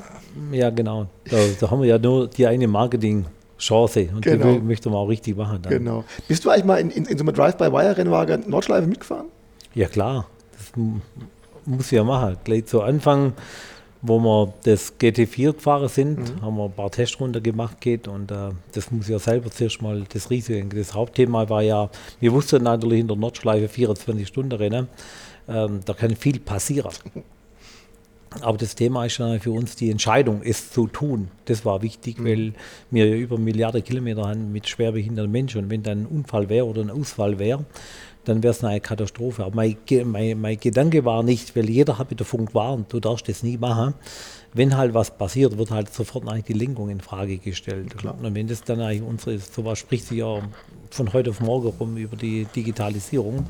[0.52, 1.08] Ja, genau.
[1.30, 4.54] Da, da haben wir ja nur die eine Marketing-Chance und genau.
[4.54, 5.60] die möchten wir auch richtig machen.
[5.62, 5.72] Dann.
[5.72, 6.04] Genau.
[6.28, 9.28] Bist du eigentlich mal in, in, in so einem Drive-by-Wire-Rennwagen Nordschleife mitgefahren?
[9.76, 10.28] Ja, klar.
[10.58, 10.72] Das
[11.66, 12.38] muss ich ja machen.
[12.44, 13.34] Gleich zu Anfang
[14.08, 16.42] wo wir das GT4 gefahren sind, mhm.
[16.42, 20.04] haben wir ein paar Testrunden gemacht geht und äh, das muss ja selber zuerst mal
[20.12, 20.76] das Risiko.
[20.76, 21.90] Das Hauptthema war ja,
[22.20, 24.88] wir wussten natürlich in der Nordschleife 24 Stunden Rennen,
[25.48, 26.92] ähm, da kann viel passieren.
[28.42, 31.30] Aber das Thema ist dann für uns die Entscheidung, es zu tun.
[31.46, 32.26] Das war wichtig, mhm.
[32.26, 32.54] weil
[32.92, 36.66] wir ja über Milliarden Kilometer haben mit schwerbehinderten Menschen und wenn dann ein Unfall wäre
[36.66, 37.66] oder ein Ausfall wäre,
[38.26, 39.44] dann wäre es eine Katastrophe.
[39.46, 43.00] Aber mein, mein, mein, Gedanke war nicht, weil jeder hat mit der Funk warnt, du
[43.00, 43.94] darfst das nie machen.
[44.54, 47.98] Wenn halt was passiert, wird halt sofort eigentlich die Lenkung in Frage gestellt.
[47.98, 48.16] Klar.
[48.22, 50.42] Und wenn das dann eigentlich unsere, sowas spricht sich ja
[50.92, 53.46] von heute auf morgen rum über die Digitalisierung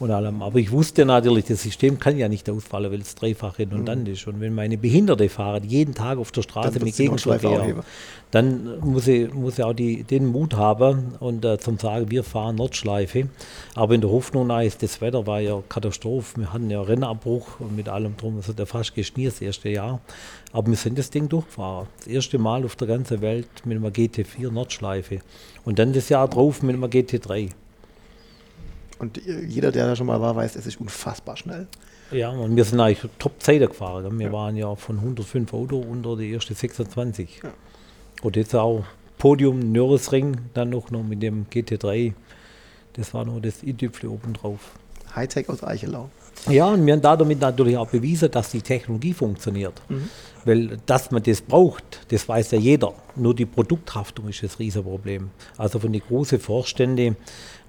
[0.00, 0.42] und allem.
[0.42, 4.14] Aber ich wusste natürlich, das System kann ja nicht ausfallen, weil es dreifach redundant mhm.
[4.14, 4.26] ist.
[4.26, 7.84] Und wenn meine Behinderte fahren, jeden Tag auf der Straße mit Gegenverkehr,
[8.30, 12.24] dann muss ich, muss ich auch die, den Mut haben und äh, zum sagen, wir
[12.24, 13.28] fahren Nordschleife.
[13.74, 16.40] Aber in der Hoffnung, na, ist das Wetter war ja Katastrophe.
[16.40, 19.68] Wir hatten ja Rennabbruch und mit allem drum, es hat ja fast geschniert das erste
[19.68, 20.00] Jahr.
[20.52, 21.88] Aber wir sind das Ding durchgefahren.
[21.98, 25.18] Das erste Mal auf der ganzen Welt mit einem GT4 Nordschleife.
[25.64, 27.50] Und dann das Jahr drauf mit einem GT3.
[29.00, 31.66] Und jeder, der da schon mal war, weiß, es ist unfassbar schnell.
[32.10, 34.18] Ja, und wir sind eigentlich Top-Zeiten gefahren.
[34.18, 34.32] Wir ja.
[34.32, 37.40] waren ja von 105 Auto unter die erste 26.
[37.42, 37.50] Ja.
[38.22, 38.84] Und jetzt auch
[39.16, 42.12] Podium Nürresring, dann noch, noch mit dem GT3.
[42.92, 44.72] Das war nur das i-Tüpfel obendrauf.
[45.16, 46.10] Hightech aus Eichelau.
[46.48, 49.80] Ja, und wir haben damit natürlich auch bewiesen, dass die Technologie funktioniert.
[49.88, 50.08] Mhm.
[50.44, 52.94] Weil, dass man das braucht, das weiß ja jeder.
[53.14, 55.30] Nur die Produkthaftung ist das Riesenproblem.
[55.58, 57.16] Also von den großen Vorständen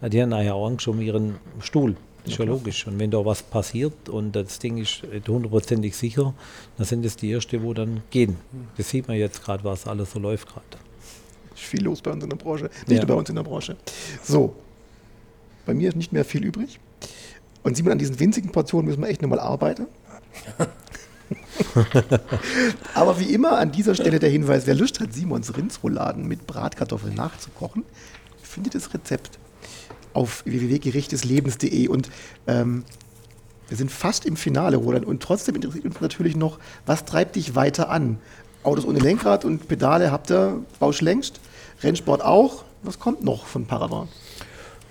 [0.09, 1.95] die haben nachher auch Angst um ihren Stuhl.
[2.23, 2.87] Das ist ja logisch.
[2.87, 6.33] Und wenn da was passiert und das Ding ist hundertprozentig sicher,
[6.77, 8.37] dann sind es die Ersten, wo dann gehen.
[8.77, 10.65] Das sieht man jetzt gerade, was alles so läuft gerade.
[11.53, 12.69] Ist viel los bei uns in der Branche.
[12.87, 12.97] Nicht ja.
[12.97, 13.75] nur bei uns in der Branche.
[14.23, 14.55] So,
[15.65, 16.79] bei mir ist nicht mehr viel übrig.
[17.64, 19.88] Und Simon, an diesen winzigen Portionen müssen wir echt nochmal arbeiten.
[22.93, 27.14] Aber wie immer an dieser Stelle der Hinweis, wer Lust hat, Simons Rindsrouladen mit Bratkartoffeln
[27.16, 27.84] nachzukochen,
[28.41, 29.39] findet das Rezept
[30.14, 32.09] auf www.gerichteslebens.de und
[32.47, 32.84] ähm,
[33.70, 37.55] wir sind fast im Finale, Roland, und trotzdem interessiert uns natürlich noch, was treibt dich
[37.55, 38.20] weiter an?
[38.64, 41.39] Autos ohne Lenkrad und Pedale habt ihr, Bausch längst,
[41.82, 42.66] Rennsport auch.
[42.84, 44.09] Was kommt noch von Paravan?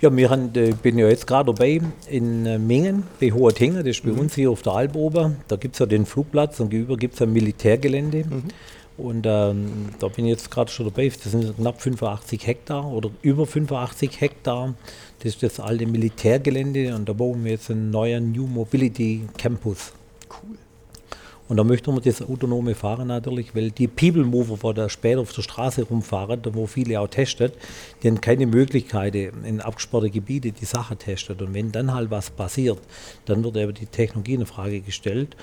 [0.01, 1.79] Ja, wir haben, äh, bin ja jetzt gerade dabei
[2.09, 4.19] in äh, Mengen, bei Hoher Tinge, das ist bei mhm.
[4.19, 5.37] uns hier auf der Alp oben.
[5.47, 8.25] Da gibt es ja den Flugplatz und gegenüber gibt es ein Militärgelände.
[8.27, 8.43] Mhm.
[8.97, 11.07] Und ähm, da bin ich jetzt gerade schon dabei.
[11.09, 14.73] Das sind knapp 85 Hektar oder über 85 Hektar.
[15.19, 19.93] Das ist das alte Militärgelände und da bauen wir jetzt einen neuen New Mobility Campus.
[21.51, 25.19] Und da möchten wir das autonome Fahren natürlich, weil die People Mover, die da später
[25.19, 27.55] auf der Straße rumfahren, wo viele auch testet,
[28.01, 31.41] die haben keine Möglichkeit, in abgesperrte Gebiete die Sache testet.
[31.41, 32.79] Und wenn dann halt was passiert,
[33.25, 35.35] dann wird eben die Technologie in Frage gestellt.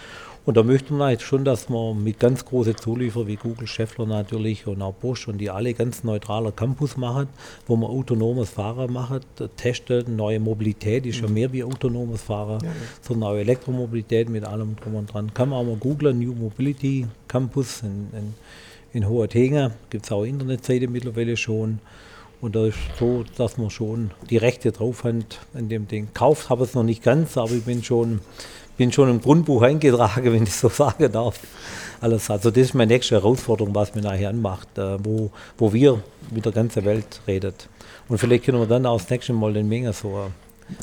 [0.49, 4.07] Und da möchte man halt schon, dass man mit ganz großen Zulieferern wie Google, Scheffler
[4.07, 7.29] natürlich und auch Bosch und die alle ganz neutraler Campus machen,
[7.67, 9.27] wo man autonomes Fahren macht,
[9.59, 11.35] testet, neue Mobilität ist ja mhm.
[11.35, 12.75] mehr wie autonomes Fahren, ja, ja.
[13.03, 15.35] sondern auch Elektromobilität mit allem drum und dran.
[15.35, 18.35] Kann man auch mal googlen, New Mobility Campus in, in,
[18.93, 21.81] in Hohertegen, gibt es auch Internetseite mittlerweile schon.
[22.41, 26.09] Und da ist so, dass man schon die Rechte drauf hat an dem Ding.
[26.15, 28.21] Kauft habe ich es noch nicht ganz, aber ich bin schon
[28.77, 31.41] bin schon im Grundbuch eingetragen, wenn ich so sagen darf.
[32.01, 32.31] Alles.
[32.31, 36.45] Also das ist meine nächste Herausforderung, was mir nachher anmacht, äh, wo, wo wir mit
[36.45, 37.69] der ganzen Welt redet.
[38.09, 40.31] Und vielleicht können wir dann auch das nächste Mal den Menge so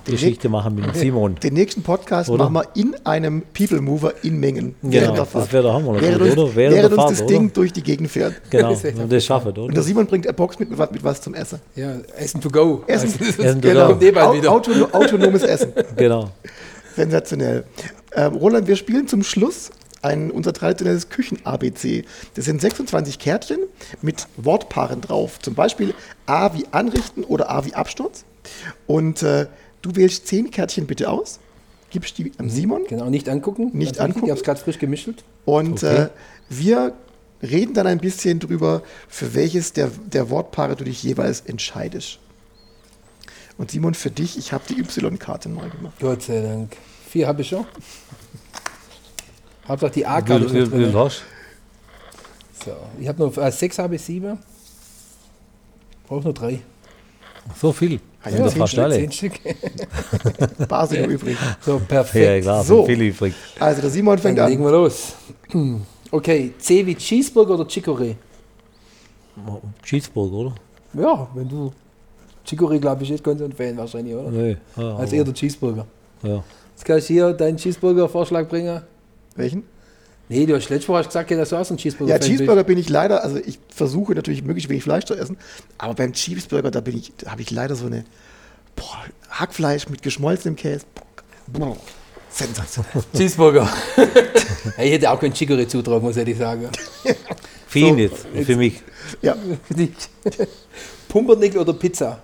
[0.05, 1.35] Geschichte machen mit dem Simon.
[1.43, 2.49] Den nächsten Podcast Oder?
[2.49, 4.75] machen wir in einem People Mover in Mengen.
[4.81, 6.43] Genau, während der das wäre der Hammer, Während oder?
[6.43, 7.27] uns, Während während der uns Fahrt, das oder?
[7.27, 8.33] Ding durch die Gegend fährt.
[8.49, 9.81] Genau, Das wenn das schaffen, Und der oder?
[9.83, 11.59] Simon bringt eine Box mit, mit, was- mit was zum Essen.
[11.75, 12.83] Ja, Essen to go.
[12.87, 13.81] Essen, Also, Essen to genau.
[13.87, 13.89] go.
[13.93, 14.51] kommt eh bald Au- wieder.
[14.51, 15.71] Autono autonomes Essen.
[15.95, 16.29] Genau.
[16.95, 17.63] Sensationell.
[18.15, 19.71] Ähm, Roland, wir spielen zum Schluss
[20.01, 22.05] ein, unser traditionelles Küchen-ABC.
[22.35, 23.57] Das sind 26 Kärtchen
[24.01, 25.39] mit Wortpaaren drauf.
[25.39, 25.93] Zum Beispiel
[26.25, 28.23] A wie anrichten oder A wie Absturz.
[28.87, 29.47] Und äh,
[29.85, 31.39] du wählst 10 Kärtchen bitte aus,
[31.91, 33.69] gibst die am Simon Genau, nicht angucken.
[33.73, 34.25] Nicht angucken.
[34.25, 35.09] Ich habe es gerade frisch gemischt.
[35.45, 36.03] und Okay.
[36.03, 36.09] äh,
[36.49, 36.93] wir
[37.41, 42.19] reden dann ein bisschen drüber, für welches der, der Wortpaare du dich jeweils entscheidest.
[43.57, 45.93] Und Simon, für dich, ich habe die Y-Karte neu gemacht.
[45.99, 46.75] Gott sei Dank.
[47.09, 47.65] Vier habe ich schon.
[49.67, 50.93] Hauptsache die Wie, A-Karte drin.
[50.95, 51.23] hast
[52.65, 54.37] So, ich habe noch äh, sechs habe ich sieben.
[56.07, 56.59] Brauche nur drei.
[57.61, 57.99] So viel.
[58.25, 58.95] Ah, Sind ja, das zehn fast Stück, alle?
[58.95, 59.33] Zehn Stück.
[60.67, 61.37] Bar sind noch übrig.
[61.61, 62.25] So, perfekt.
[62.25, 63.33] Ja, klar, so, sind viele übrig.
[63.59, 64.71] Also der Simon dann fängt legen an.
[64.71, 65.13] wir los.
[66.11, 68.15] Okay, C wie Cheeseburger oder Chicorée?
[69.83, 70.55] Cheeseburger, oder?
[70.93, 71.71] Ja, wenn du
[72.47, 74.31] Chicorée, glaube ich, nicht ganz so ein Fan wahrscheinlich, oder?
[74.31, 74.57] Nee.
[74.77, 75.85] Ja, Als aber- eher der Cheeseburger.
[76.23, 76.43] ja.
[76.75, 78.81] Jetzt kann ich hier deinen Cheeseburger-Vorschlag bringen.
[79.37, 79.63] Welchen?
[80.27, 82.63] Nee, du hast letztes Mal hast gesagt, dass du auch so ein Cheeseburger Ja, Cheeseburger
[82.63, 85.37] bin ich leider, also ich versuche natürlich möglichst wenig Fleisch zu essen,
[85.77, 88.05] aber beim Cheeseburger, da bin ich, da habe ich leider so eine
[88.75, 90.85] boah, Hackfleisch mit geschmolzenem Käse.
[91.47, 91.77] Boah,
[92.29, 93.03] sensationell.
[93.15, 93.69] Cheeseburger.
[94.79, 96.69] ich hätte auch keinen Chicorée zutragen, muss ich sagen.
[97.67, 98.81] Für ihn So, jetzt, jetzt- für mich.
[99.21, 99.35] Ja.
[101.09, 102.19] Pumpernickel oder Pizza?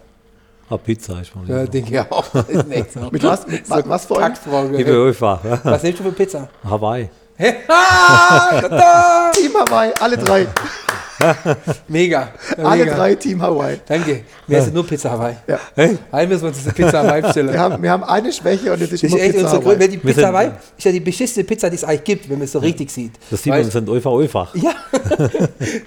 [0.69, 1.45] Ah, Pizza ist mal.
[1.49, 2.23] Ja, denke ich auch.
[2.33, 3.09] So.
[3.11, 4.33] mit was, mit, wa- was für ein?
[4.33, 4.77] Kackfrage.
[4.79, 5.43] Ich bin einfach.
[5.65, 6.47] Was nimmst du für Pizza?
[6.63, 7.09] Hawaii.
[7.67, 9.31] Ah, da!
[9.33, 10.47] Team Hawaii, alle drei,
[11.87, 12.29] Mega.
[12.57, 12.95] alle Mega.
[12.95, 13.77] drei Team Hawaii.
[13.87, 14.21] Danke.
[14.47, 15.35] Wir essen nur Pizza Hawaii.
[15.47, 15.59] Ja.
[16.11, 17.51] Heim müssen wir uns diese Pizza Hawaii bestellen.
[17.53, 19.75] Wir haben, wir haben eine Schwäche und das ist Das ist echt Pizza unsere Grund,
[19.75, 19.87] Hawaii.
[19.89, 22.45] die Pizza sind- Hawaii ist ja die beschissene Pizza, die es eigentlich gibt, wenn man
[22.45, 23.11] es so richtig sieht.
[23.29, 24.55] Das Simon Weißt- sind einfach einfach.
[24.61, 24.73] Ja,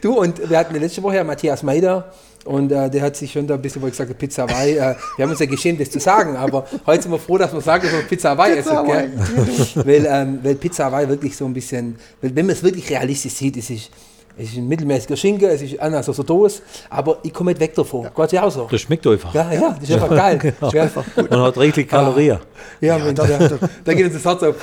[0.01, 2.13] du und wir hatten letzte Woche ja Matthias Meider
[2.45, 4.73] und äh, der hat sich schon da ein bisschen, wo ich gesagt habe, Pizza Hawaii.
[4.77, 7.53] Äh, wir haben uns ja geschämt, das zu sagen, aber heute sind wir froh, dass
[7.53, 8.87] wir sagen, dass wir Pizza Hawaii Pizza essen.
[8.87, 9.87] Gell?
[9.87, 13.33] weil, ähm, weil Pizza Hawaii wirklich so ein bisschen, weil wenn man es wirklich realistisch
[13.33, 13.91] sieht, es ist,
[14.37, 17.61] es ist ein mittelmäßiger Schinken, es ist anders als so Dose, aber ich komme nicht
[17.61, 18.09] weg davon.
[18.15, 18.67] Gott ja auch so.
[18.71, 19.33] Das schmeckt einfach.
[19.35, 20.55] Ja, ja, das ist einfach geil.
[20.73, 22.39] Ja, Und hat richtig Kalorien.
[22.81, 23.49] ja, Mensch, ja,
[23.85, 24.57] da geht uns das Herz auf.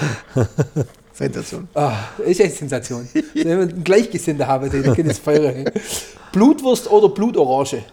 [1.14, 1.68] Sensation.
[1.74, 1.94] Ah,
[2.26, 3.08] ist echt Sensation.
[3.34, 5.66] Wenn wir einen Gleichgesinnter haben, dann geht es feiern.
[6.32, 7.84] Blutwurst oder Blutorange?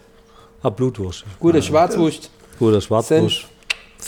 [0.63, 1.25] Ah, Blutwurst.
[1.39, 2.29] Gute Schwarzwurst.
[2.57, 3.47] Guter Schwarzwurst.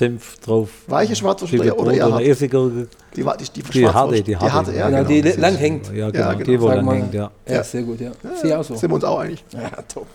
[0.01, 0.69] Senf drauf.
[0.87, 2.23] Weiche Schwarzwurst Viel oder, eher hart?
[2.23, 2.71] Essiger.
[3.15, 4.71] Die, war- die, die, Die harte, die harte.
[4.71, 5.07] ja, Ja, genau.
[5.09, 5.93] die lang hängt.
[5.93, 6.31] Ja, genau.
[6.31, 6.43] genau.
[6.43, 6.95] Die, wo Sag dann mal.
[6.95, 7.29] hängt, ja.
[7.47, 8.09] Ja, sehr gut, ja.
[8.41, 8.75] Sehe ich auch so.
[8.75, 9.43] Sind wir uns auch einig.
[9.53, 10.07] Ja, top.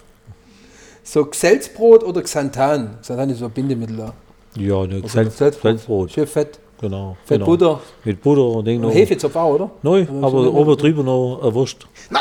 [1.04, 2.98] So, Xelzbrot oder Xanthan?
[3.00, 4.12] Xanthan ist so ein Bindemittel da.
[4.56, 6.10] Ja, ne, Salz, Salzbrot.
[6.10, 6.58] Schön fett.
[6.80, 7.16] Genau.
[7.24, 7.46] Fett genau.
[7.46, 7.80] Butter.
[8.04, 8.88] Mit Butter und Ding noch.
[8.88, 9.70] Und Hefezopf auch, oder?
[9.82, 11.86] Neu, aber oben drüber noch eine Wurst.
[12.10, 12.16] Ich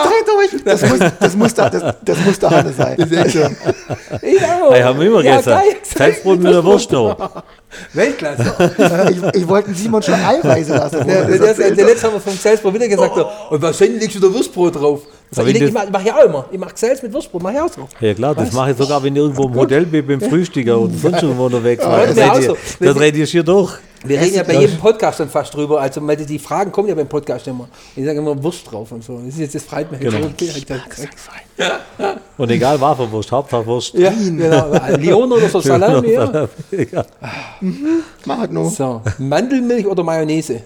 [0.00, 0.64] drehe durch.
[0.64, 2.96] Das muss, das muss, da, das, das muss der Hanne sein.
[3.00, 3.38] Also,
[4.22, 4.70] Ich auch.
[4.70, 5.62] Hey, haben wir immer ja, gesagt.
[5.64, 5.76] geil.
[5.82, 7.16] Salzbrot mit der Wurst noch.
[7.94, 8.72] Weltklasse.
[9.10, 11.06] ich, ich wollte Simon schon Eiweiße lassen.
[11.06, 11.90] Der, Das der, der, der er.
[11.90, 13.14] letzte haben wir vom Xelzbrot wieder gesagt.
[13.16, 15.00] so, Und wahrscheinlich legst du da Wurstbrot drauf.
[15.36, 16.46] Aber ich, ich, mach, ich mach ja auch immer.
[16.50, 17.88] Ich mach Xelz mit Wurstbrot, mach ich auch so.
[18.00, 18.54] Ja klar, das Was?
[18.54, 21.84] mache ich sogar, wenn ich irgendwo im Hotel bin, beim Frühstücken oder sonst irgendwo unterwegs
[21.84, 22.06] war.
[22.06, 22.56] das so.
[22.78, 23.78] Wenn Das dreht ihr hier durch.
[24.04, 25.80] Wir reden ja bei jedem Podcast dann fast drüber.
[25.80, 27.68] Also weil die Fragen kommen ja beim Podcast immer.
[27.96, 29.18] Ich sage immer Wurst drauf und so.
[29.18, 30.00] Das ist jetzt das freut mich.
[30.00, 30.28] Genau.
[32.38, 33.94] Und egal, was für Wurst, Hauptsache Wurst.
[33.94, 34.72] Ja, genau.
[34.96, 36.12] Lyon oder so Salami.
[36.12, 36.48] Ja.
[36.70, 37.04] ja.
[38.24, 38.70] Mach halt nur.
[38.70, 40.62] So, Mandelmilch oder Mayonnaise?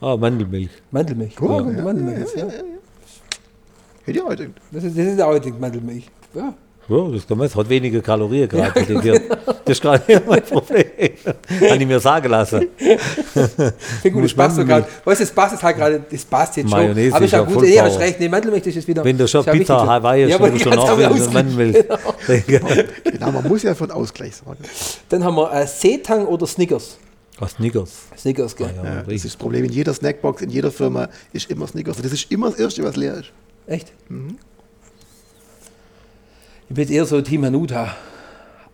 [0.00, 0.70] Ah, Mandelmilch.
[0.90, 1.34] Mandelmilch.
[1.40, 2.46] Ja, ja, Mandelmilch, ja.
[4.08, 4.50] Hätte ich heute.
[4.72, 6.04] Das ist, das ist der heutige Mandelmilch.
[6.34, 6.54] Ja.
[6.90, 8.82] Ja, das kann man, es hat weniger Kalorien gerade.
[8.82, 9.22] den Tieren.
[9.44, 10.86] Das ist gerade mein Problem.
[11.68, 12.68] Habe ich mir sagen lassen.
[12.78, 14.86] Finde gut, das passt so gerade.
[15.04, 16.78] Weißt du, das passt jetzt halt gerade, das passt jetzt schon.
[16.78, 18.18] Mayonnaise Aber ist ist ja ja gut, voll nee, hast recht.
[18.20, 19.04] Nee, Mandelmilch das ist wieder.
[19.04, 19.86] Wenn du schon ist ja Pizza.
[19.86, 21.90] Hawaii hast, ja, haben du wir Mandelmilch.
[21.90, 22.84] ausgeglichen.
[23.04, 24.64] Genau, man muss ja von Ausgleich sorgen.
[25.10, 26.96] Dann haben wir äh, Seetang oder Snickers.
[27.38, 27.90] Was Snickers.
[28.16, 28.70] Snickers, gell?
[28.74, 29.64] Ja, Ja, das ist das Problem.
[29.64, 31.98] In jeder Snackbox, in jeder Firma ist immer Snickers.
[32.00, 33.30] Das ist immer das Erste, was leer ist.
[33.68, 33.92] Echt?
[36.68, 37.94] Ich bin eher so Team Hanuta.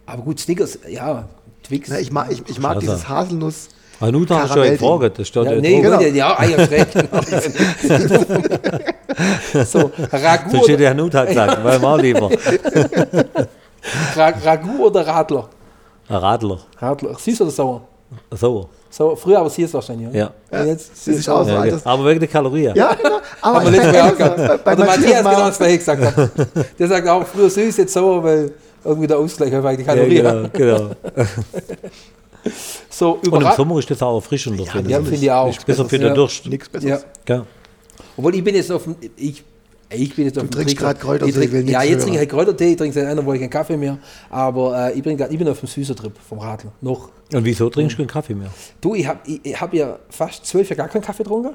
[0.07, 1.29] Aber gut, Snickers, ja,
[1.65, 1.91] Twix.
[1.91, 2.87] Na, ich mag, ich, ich mag Scheiße.
[2.87, 3.69] dieses Haselnuss.
[4.01, 5.19] Hanuta hast du ja gefragt.
[5.19, 6.01] Das steht ja, ja nee, genau.
[6.01, 6.87] ja, Eier schräg.
[9.67, 12.31] so, Ragu So steht der Hanuta gesagt, weil mal lieber.
[14.15, 15.49] Ra Ragu oder Radler?
[16.09, 16.59] Ein Radler.
[16.79, 17.19] Radler.
[17.19, 17.89] Süß oder sauer?
[18.97, 19.17] So.
[19.17, 20.17] Früher aber süß wahrscheinlich, oder?
[20.17, 20.31] Ja.
[20.61, 21.85] Und jetzt süß ist auch so Ja, altes.
[21.85, 22.77] aber wegen der Kalorien.
[22.77, 23.17] Ja, genau.
[23.41, 24.65] Aber Haben wir letztes Mal auch bei, gehabt.
[24.65, 26.31] bei Oder Matthias Matthias genau mal, das gleiche gesagt hat.
[26.79, 28.53] Der sagt auch früher süß, jetzt sauer, weil
[28.85, 30.51] irgendwie der Ausgleich auf die Ja, Kalorien.
[30.53, 30.91] genau, genau.
[32.91, 34.65] So, Und im Sommer ist das auch erfrischender.
[34.67, 35.05] finde ja, ich.
[35.09, 35.49] finde ich auch.
[35.49, 36.09] Ist besser für Ja.
[36.09, 36.47] den Durst.
[36.47, 37.05] Nichts Besseres.
[37.27, 37.37] Ja.
[37.37, 37.47] Ja.
[38.17, 39.43] Obwohl ich bin jetzt auf dem, ich,
[39.91, 42.13] ich bin jetzt auf dem trinkst grad Kräutertee, Ich trink- will nichts Ja, jetzt trinke
[42.17, 43.99] ich halt Kräutertee, ich trinke seit einer Woche keinen Kaffee mehr.
[44.31, 46.71] Aber äh, ich, bin grad, ich bin auf dem süßer Trip vom Radler.
[46.83, 47.09] Noch.
[47.35, 48.51] Und wieso trinkst du keinen Kaffee mehr?
[48.81, 51.55] Du, ich habe ich, hab ja fast zwölf Jahre gar keinen Kaffee getrunken.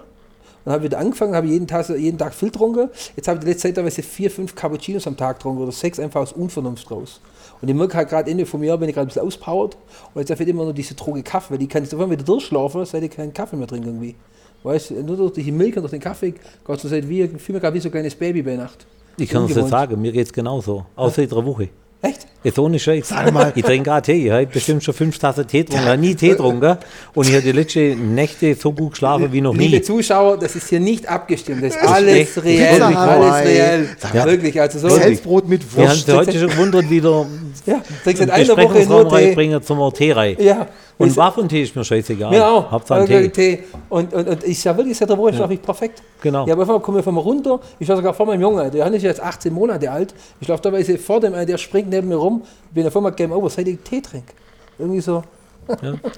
[0.65, 2.89] Dann habe ich wieder angefangen, habe jeden Tag, jeden Tag viel getrunken.
[3.15, 5.97] Jetzt habe ich die letzte Zeit teilweise vier, fünf Cappuccinos am Tag getrunken oder sechs
[5.97, 7.21] einfach aus Unvernunft raus.
[7.61, 9.77] Und ich merke halt gerade Ende vom Jahr bin ich gerade ein bisschen auspowert
[10.13, 12.23] und jetzt habe ich immer nur diese Droge Kaffee, weil die kann ich sofort wieder
[12.23, 14.15] durchschlafen, seit ich keinen Kaffee mehr trinke irgendwie.
[14.63, 16.33] Weißt du, nur durch die Milch und durch den Kaffee
[16.67, 18.85] es wie, ich fühle mich gerade wie so ein kleines Baby bei Nacht.
[19.17, 20.85] Ich kann es nicht sagen, mir geht es genauso.
[20.95, 21.69] Außer in der Woche.
[22.01, 22.27] Echt?
[22.45, 23.13] Jetzt ohne Scheiß.
[23.55, 24.25] Ich trinke gerade Tee.
[24.27, 25.83] Ich habe bestimmt schon fünf Tassen Tee getrunken.
[25.83, 26.77] Ich habe nie Tee getrunken.
[27.13, 29.81] Und ich habe die letzten Nächte so gut geschlafen wie noch Liebe nie.
[29.81, 31.61] Zuschauer, das ist hier nicht abgestimmt.
[31.61, 32.81] Das ist ist alles echt reell.
[32.81, 33.45] Alles Hawaii.
[33.47, 33.89] reell.
[34.13, 34.25] Ja.
[34.25, 34.87] Wirklich, also so.
[34.89, 36.07] Selbstbrot mit Wir haben Wurst.
[36.07, 37.25] uns heute schon gewundert, wieder
[37.65, 39.15] Ja, trinkst einer Woche nur Besprechungsraum Tee.
[39.15, 40.37] reinbringen zum Tee rein.
[40.39, 40.67] Ja.
[40.97, 42.29] Und Ist- Waffentee ist mir scheißegal.
[42.29, 42.71] Mir auch.
[42.71, 43.29] Hauptsache Also Tee.
[43.29, 43.59] Tee.
[43.89, 46.01] Und, und, und ich sage wirklich, seit der Woche schlafe ich perfekt.
[46.21, 46.45] Genau.
[46.45, 47.59] Ja, aber einfach komme ich von mir runter.
[47.79, 48.71] Ich schlafe sogar vor meinem Jungen.
[48.71, 50.13] Der ist jetzt 18 Monate alt.
[50.39, 52.43] Ich schlafe teilweise vor dem, der springt neben mir rum.
[52.69, 54.33] Ich bin auf einmal Game Over, seit ich Tee trinke.
[54.77, 55.23] Irgendwie so.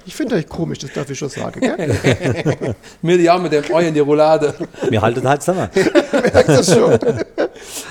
[0.06, 1.60] Ich finde euch komisch, das darf ich schon sagen.
[1.60, 2.74] Gell?
[3.02, 4.54] Mir die Arme mit dem Ei in die Roulade.
[4.88, 5.68] Wir halten halt zusammen.
[6.12, 6.98] Merkst das schon?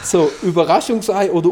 [0.03, 1.49] So, Überraschungsei oder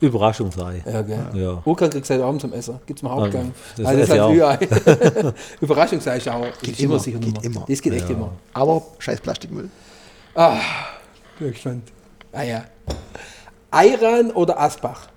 [0.00, 0.08] Urkorn?
[0.08, 0.82] Überraschungsei.
[0.84, 1.18] Ja, gell.
[1.34, 1.62] Ja.
[1.64, 2.78] Urkorn kriegst du heute Abend zum Essen.
[2.86, 3.52] Gibt es mal Hauptgang.
[3.76, 4.58] das Also, das ist halt Rührei.
[5.60, 7.64] Überraschungsei ist auch ist immer, sicher geht immer.
[7.68, 8.32] Das geht echt immer.
[8.52, 9.70] Aber scheiß Plastikmüll.
[11.38, 11.92] Bin gespannt.
[12.32, 12.64] Ah ja.
[13.70, 15.08] Ayran oder Asbach?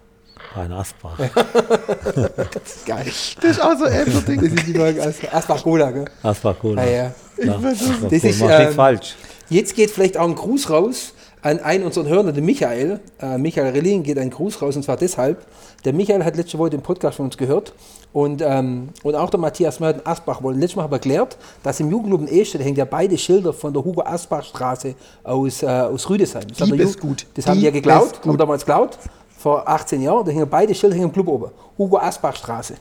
[0.56, 1.18] Ein Asbach.
[2.86, 3.06] Geil.
[3.06, 4.42] Das ist auch so ein Ding.
[4.42, 5.34] Das ist die Folge Asbach.
[5.34, 6.06] Asbach Cola, gell?
[6.24, 6.82] Asbach Cola.
[6.82, 7.04] Ah, ja.
[7.38, 7.58] Ja.
[7.58, 9.16] Das Das ist, ist, ähm, falsch.
[9.50, 13.00] Jetzt geht vielleicht auch ein Gruß raus an einen unserer Hörer, den Michael.
[13.22, 15.46] Äh, Michael Relling geht ein Gruß raus und zwar deshalb.
[15.86, 17.74] Der Michael hat letzte Woche den Podcast von uns gehört
[18.12, 20.60] und, ähm, und auch der Matthias Mörden Asbach wollte.
[20.60, 23.74] Letztes Mal habe ich erklärt, dass im Jugendclub in Ehstedt hängen ja beide Schilder von
[23.74, 26.48] der Hugo Asbach Straße aus, äh, aus Rüdesheim.
[26.50, 27.26] Das, hat Diebesgut.
[27.34, 28.98] das haben die ja geklaut, haben damals geklaut,
[29.38, 30.26] vor 18 Jahren.
[30.26, 31.52] Da hängen beide Schilder hängen im Club oben.
[31.78, 32.76] Hugo Asbach Straße.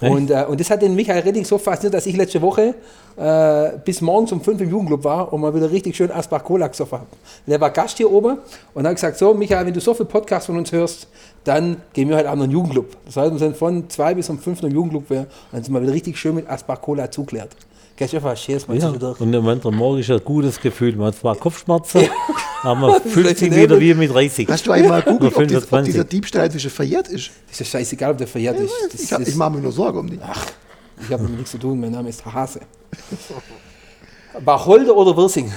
[0.00, 2.74] Und, äh, und das hat den Michael Redding so fasziniert, dass ich letzte Woche
[3.16, 6.66] äh, bis morgens um 5 im Jugendclub war und mal wieder richtig schön Asbach Cola
[6.68, 7.06] gesoffen habe.
[7.46, 8.38] Der war Gast hier oben
[8.74, 11.06] und hat gesagt: So, Michael, wenn du so viel Podcasts von uns hörst,
[11.44, 12.96] dann gehen wir halt auch noch in den Jugendclub.
[13.06, 15.62] Das heißt, wir sind von 2 bis um 5 noch im Jugendclub wär, und dann
[15.62, 17.50] sind wir wieder richtig schön mit Asbach Cola zugeklärt.
[17.96, 18.90] Gehst einfach Scherz mal Ja.
[18.90, 19.20] durch.
[19.20, 20.96] Und am anderen Morgen ist ein gutes Gefühl.
[20.96, 22.08] Man hat zwar Kopfschmerzen,
[22.64, 24.48] aber man fühlt sich wieder wie mit 30.
[24.48, 25.92] Hast du einmal gegoogelt, ob, ob 25.
[25.92, 27.30] dieser Diebstahl inzwischen verjährt ist?
[27.48, 28.72] Das ist scheißegal, ob der verjährt ist.
[28.92, 30.18] Das, Ich, ich mache mir nur Sorge um die.
[31.06, 32.58] ich habe mit nichts zu tun, mein Name ist Hase.
[34.44, 35.52] Bacholder oder Wirsing?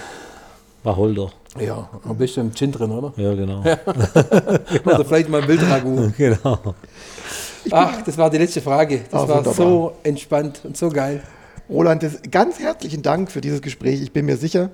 [0.84, 1.32] Wacholder.
[1.60, 3.12] Ja, ein bisschen Gin drin, oder?
[3.18, 3.62] Ja, genau.
[3.62, 6.12] Oder vielleicht mal ein Wildragout.
[6.18, 6.76] genau.
[7.72, 9.00] Ach, das war die letzte Frage.
[9.10, 9.54] Das Ah, war wunderbar.
[9.54, 11.24] so entspannt und so geil.
[11.70, 14.02] Roland, das, ganz herzlichen Dank für dieses Gespräch.
[14.02, 14.70] Ich bin mir sicher,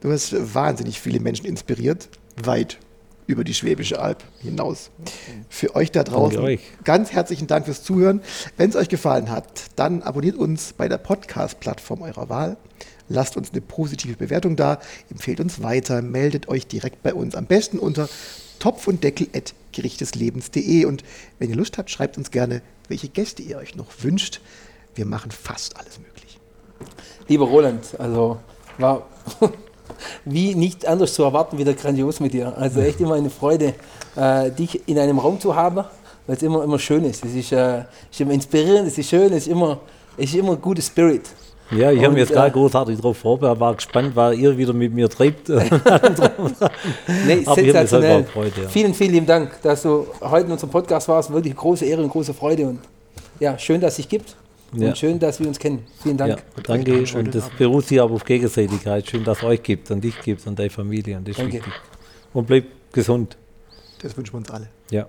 [0.00, 2.08] du hast wahnsinnig viele Menschen inspiriert,
[2.42, 2.78] weit
[3.26, 4.90] über die Schwäbische Alb hinaus.
[5.48, 6.60] Für euch da draußen, euch.
[6.84, 8.20] ganz herzlichen Dank fürs Zuhören.
[8.56, 12.56] Wenn es euch gefallen hat, dann abonniert uns bei der Podcast-Plattform eurer Wahl.
[13.08, 17.34] Lasst uns eine positive Bewertung da, empfehlt uns weiter, meldet euch direkt bei uns.
[17.34, 18.08] Am besten unter
[18.58, 19.28] topf und deckel
[19.72, 20.84] gerichteslebens.de.
[20.86, 21.04] Und
[21.38, 24.40] wenn ihr Lust habt, schreibt uns gerne, welche Gäste ihr euch noch wünscht.
[24.94, 26.38] Wir machen fast alles möglich.
[27.28, 28.40] Lieber Roland, also
[28.78, 29.06] war
[30.24, 32.56] wie nicht anders zu erwarten, wieder grandios mit dir.
[32.56, 33.74] Also echt immer eine Freude,
[34.16, 35.84] äh, dich in einem Raum zu haben,
[36.26, 37.24] weil es immer, immer schön ist.
[37.24, 39.78] Es ist, äh, ist immer inspirierend, es ist schön, es ist immer,
[40.16, 41.22] es ist immer ein guter Spirit.
[41.70, 44.72] Ja, ich habe mich jetzt äh, gar großartig drauf vorbereitet, war gespannt, was ihr wieder
[44.72, 45.48] mit mir treibt.
[47.26, 48.22] Nee, sensationell.
[48.22, 48.68] gefreut, ja.
[48.68, 51.32] Vielen, vielen lieben Dank, dass du heute in unserem Podcast warst.
[51.32, 52.66] Wirklich eine große Ehre und große Freude.
[52.66, 52.80] Und
[53.40, 54.36] ja, schön, dass es dich gibt.
[54.72, 54.88] Ja.
[54.88, 55.86] Und schön, dass wir uns kennen.
[56.02, 56.38] Vielen Dank.
[56.38, 57.04] Ja, danke.
[57.16, 59.08] Und das beruht sich aber auf Gegenseitigkeit.
[59.08, 61.16] Schön, dass es euch gibt und dich gibt und deine Familie.
[61.16, 61.58] Und das ist Danke.
[61.58, 61.72] wichtig.
[62.32, 63.36] Und bleibt gesund.
[64.02, 64.68] Das wünschen wir uns alle.
[64.90, 65.08] Ja.